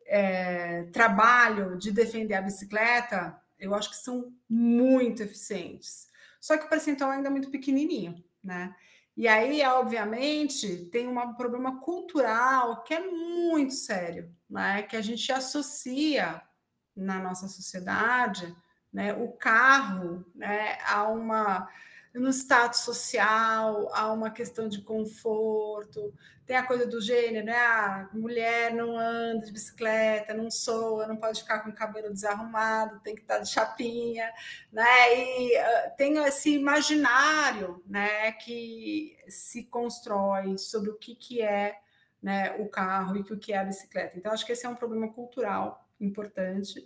[0.06, 6.08] é, trabalho de defender a bicicleta, eu acho que são muito eficientes.
[6.40, 8.76] Só que o percentual ainda é muito pequenininho, né?
[9.16, 14.82] E aí, obviamente, tem um problema cultural que é muito sério, né?
[14.82, 16.42] que a gente associa
[16.96, 18.56] na nossa sociedade
[18.92, 21.68] né, o carro né, a uma
[22.14, 26.14] no status social, há uma questão de conforto,
[26.46, 27.56] tem a coisa do gênero, né?
[27.56, 33.00] A mulher não anda de bicicleta, não soa, não pode ficar com o cabelo desarrumado,
[33.00, 34.30] tem que estar de chapinha,
[34.72, 35.16] né?
[35.18, 41.78] E uh, tem esse imaginário, né, que se constrói sobre o que, que é
[42.22, 44.18] né, o carro e o que é a bicicleta.
[44.18, 46.86] Então, acho que esse é um problema cultural importante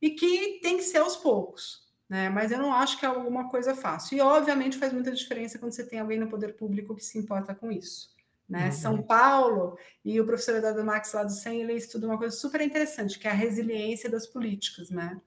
[0.00, 2.28] e que tem que ser aos poucos, né?
[2.28, 4.16] Mas eu não acho que é alguma coisa fácil.
[4.16, 7.54] E, obviamente, faz muita diferença quando você tem alguém no poder público que se importa
[7.54, 8.14] com isso.
[8.48, 8.66] Né?
[8.66, 8.72] Uhum.
[8.72, 12.60] São Paulo e o professor Eduardo Max lá do SEM, ele estuda uma coisa super
[12.60, 15.18] interessante, que é a resiliência das políticas, né?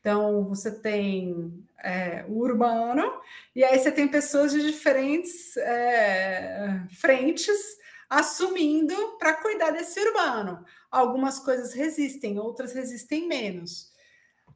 [0.00, 3.10] Então, você tem é, o urbano,
[3.56, 7.78] e aí você tem pessoas de diferentes é, frentes
[8.10, 10.62] assumindo para cuidar desse urbano.
[10.90, 13.93] Algumas coisas resistem, outras resistem menos.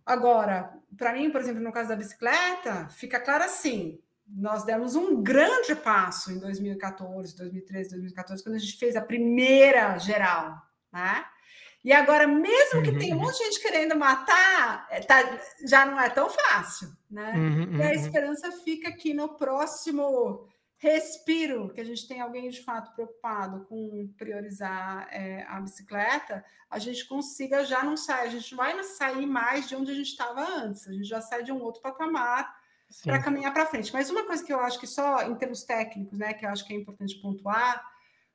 [0.09, 5.23] Agora, para mim, por exemplo, no caso da bicicleta, fica claro assim: nós demos um
[5.23, 11.27] grande passo em 2014, 2013, 2014, quando a gente fez a primeira geral, né?
[11.85, 12.99] E agora, mesmo que uhum.
[12.99, 13.25] tenha um uhum.
[13.27, 17.35] monte de gente querendo matar, é, tá, já não é tão fácil, né?
[17.37, 17.93] Uhum, e a uhum.
[17.93, 20.49] esperança fica que no próximo
[20.79, 26.79] respiro, que a gente tem alguém de fato preocupado com priorizar é, a bicicleta, a
[26.79, 30.41] gente consiga já não sair, a gente vai sair mais de onde a gente estava
[30.41, 32.57] antes, a gente já sai de um outro patamar
[33.03, 33.93] para caminhar para frente.
[33.93, 36.65] Mas uma coisa que eu acho que só em termos técnicos, né, que eu acho
[36.65, 37.85] que é importante pontuar,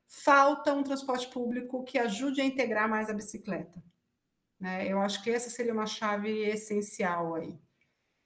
[0.06, 3.82] falta um transporte público que ajude a integrar mais a bicicleta.
[4.60, 4.86] Né?
[4.86, 7.58] Eu acho que essa seria uma chave essencial aí.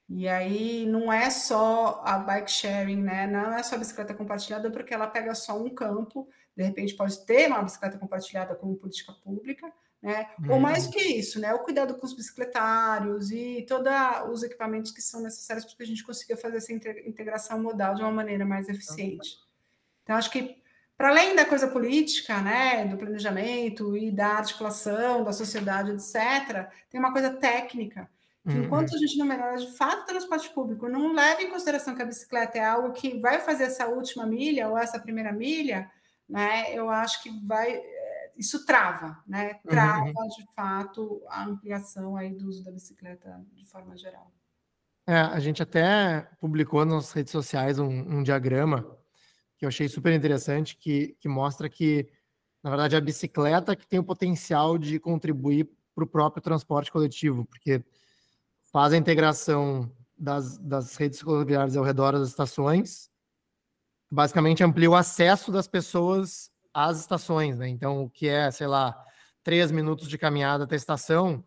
[0.09, 3.27] E aí não é só a bike sharing, né?
[3.27, 7.25] Não é só a bicicleta compartilhada, porque ela pega só um campo, de repente pode
[7.27, 10.31] ter uma bicicleta compartilhada como política pública, né?
[10.49, 10.61] Ou uhum.
[10.61, 11.53] mais que isso, né?
[11.53, 13.93] O cuidado com os bicicletários e todos
[14.31, 18.01] os equipamentos que são necessários para que a gente consiga fazer essa integração modal de
[18.01, 19.37] uma maneira mais eficiente.
[20.03, 20.57] Então, acho que
[20.97, 26.99] para além da coisa política, né, do planejamento e da articulação da sociedade, etc., tem
[26.99, 28.09] uma coisa técnica
[28.49, 28.65] uhum.
[28.65, 32.03] enquanto a gente não melhora de fato o transporte público, não leva em consideração que
[32.03, 35.91] a bicicleta é algo que vai fazer essa última milha ou essa primeira milha,
[36.29, 36.75] né?
[36.75, 39.53] Eu acho que vai eh, isso trava, né?
[39.65, 40.29] Uhum, trava uhum.
[40.29, 44.33] de fato a ampliação aí do uso da bicicleta de forma geral.
[45.07, 48.87] É, a gente até publicou nas redes sociais um, um diagrama
[49.57, 52.09] que eu achei super interessante, que, que mostra que,
[52.63, 57.45] na verdade, a bicicleta que tem o potencial de contribuir para o próprio transporte coletivo,
[57.45, 57.83] porque
[58.73, 63.11] faz a integração das, das redes rodoviárias ao redor das estações,
[64.11, 67.69] basicamente amplia o acesso das pessoas às estações, né?
[67.69, 68.97] Então, o que é, sei lá,
[69.43, 71.45] três minutos de caminhada até a estação,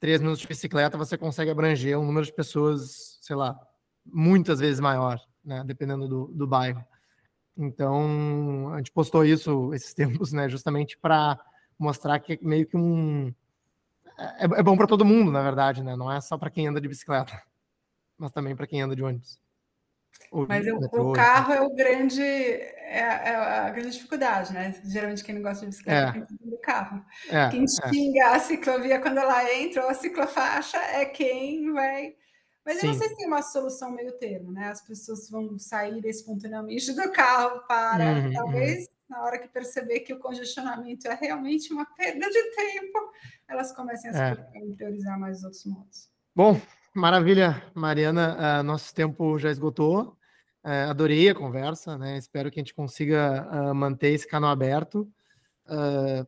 [0.00, 3.58] três minutos de bicicleta, você consegue abranger um número de pessoas, sei lá,
[4.04, 5.62] muitas vezes maior, né?
[5.64, 6.84] Dependendo do, do bairro.
[7.56, 10.48] Então, a gente postou isso esses tempos, né?
[10.48, 11.38] Justamente para
[11.78, 13.32] mostrar que é meio que um
[14.18, 15.94] é, é bom para todo mundo, na verdade, né?
[15.94, 17.40] Não é só para quem anda de bicicleta,
[18.18, 19.38] mas também para quem anda de ônibus.
[20.48, 24.74] Mas o, o carro é o grande é, é, a grande dificuldade, né?
[24.84, 26.46] Geralmente quem não gosta de bicicleta é.
[26.46, 27.04] do carro.
[27.30, 27.66] É, quem é.
[27.66, 32.14] xinga a ciclovia quando ela entra ou a ciclofaixa é quem vai.
[32.64, 32.88] Mas Sim.
[32.88, 34.68] eu não sei se tem uma solução meio termo, né?
[34.68, 40.00] As pessoas vão sair espontaneamente do carro para uhum, talvez uhum na hora que perceber
[40.00, 43.10] que o congestionamento é realmente uma perda de tempo,
[43.48, 44.74] elas comecem a se é.
[44.76, 46.10] priorizar mais os outros modos.
[46.34, 46.60] Bom,
[46.94, 48.60] maravilha, Mariana.
[48.60, 50.16] Uh, nosso tempo já esgotou.
[50.64, 52.18] Uh, adorei a conversa, né?
[52.18, 55.10] Espero que a gente consiga uh, manter esse canal aberto.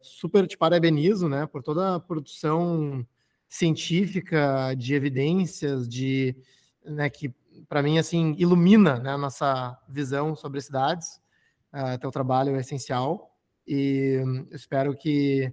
[0.03, 3.07] super te parabenizo, né, por toda a produção
[3.49, 6.37] científica de evidências, de,
[6.85, 7.35] né, que
[7.68, 11.20] para mim assim ilumina né, a nossa visão sobre cidades.
[11.73, 15.53] Uh, teu trabalho é essencial e um, espero que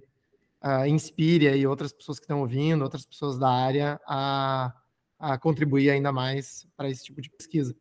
[0.64, 4.74] uh, inspire aí outras pessoas que estão ouvindo, outras pessoas da área a,
[5.18, 7.76] a contribuir ainda mais para esse tipo de pesquisa.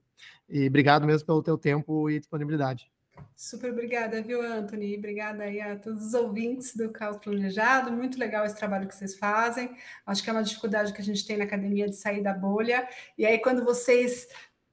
[0.49, 2.91] E obrigado mesmo pelo teu tempo e disponibilidade.
[3.35, 4.97] Super obrigada, viu, Anthony?
[4.97, 7.91] Obrigada aí a todos os ouvintes do Caos Planejado.
[7.91, 9.75] Muito legal esse trabalho que vocês fazem.
[10.05, 12.87] Acho que é uma dificuldade que a gente tem na academia de sair da bolha.
[13.17, 14.27] E aí, quando vocês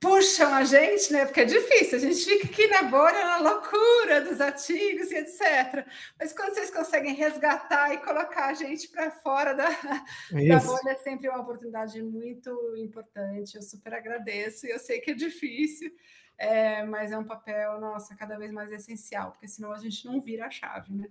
[0.04, 1.24] puxam a gente, né?
[1.24, 5.86] Porque é difícil, a gente fica aqui na bolha, na loucura dos artigos e etc.
[6.18, 10.94] Mas quando vocês conseguem resgatar e colocar a gente para fora da, da bolha, é
[10.96, 13.56] sempre uma oportunidade muito importante.
[13.56, 15.90] Eu super agradeço e eu sei que é difícil,
[16.36, 20.20] é, mas é um papel, nossa, cada vez mais essencial, porque senão a gente não
[20.20, 21.08] vira a chave, né?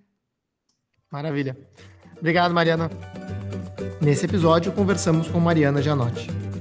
[1.10, 1.58] Maravilha.
[2.18, 2.90] Obrigado, Mariana.
[4.00, 6.53] Nesse episódio, conversamos com Mariana Gianotti.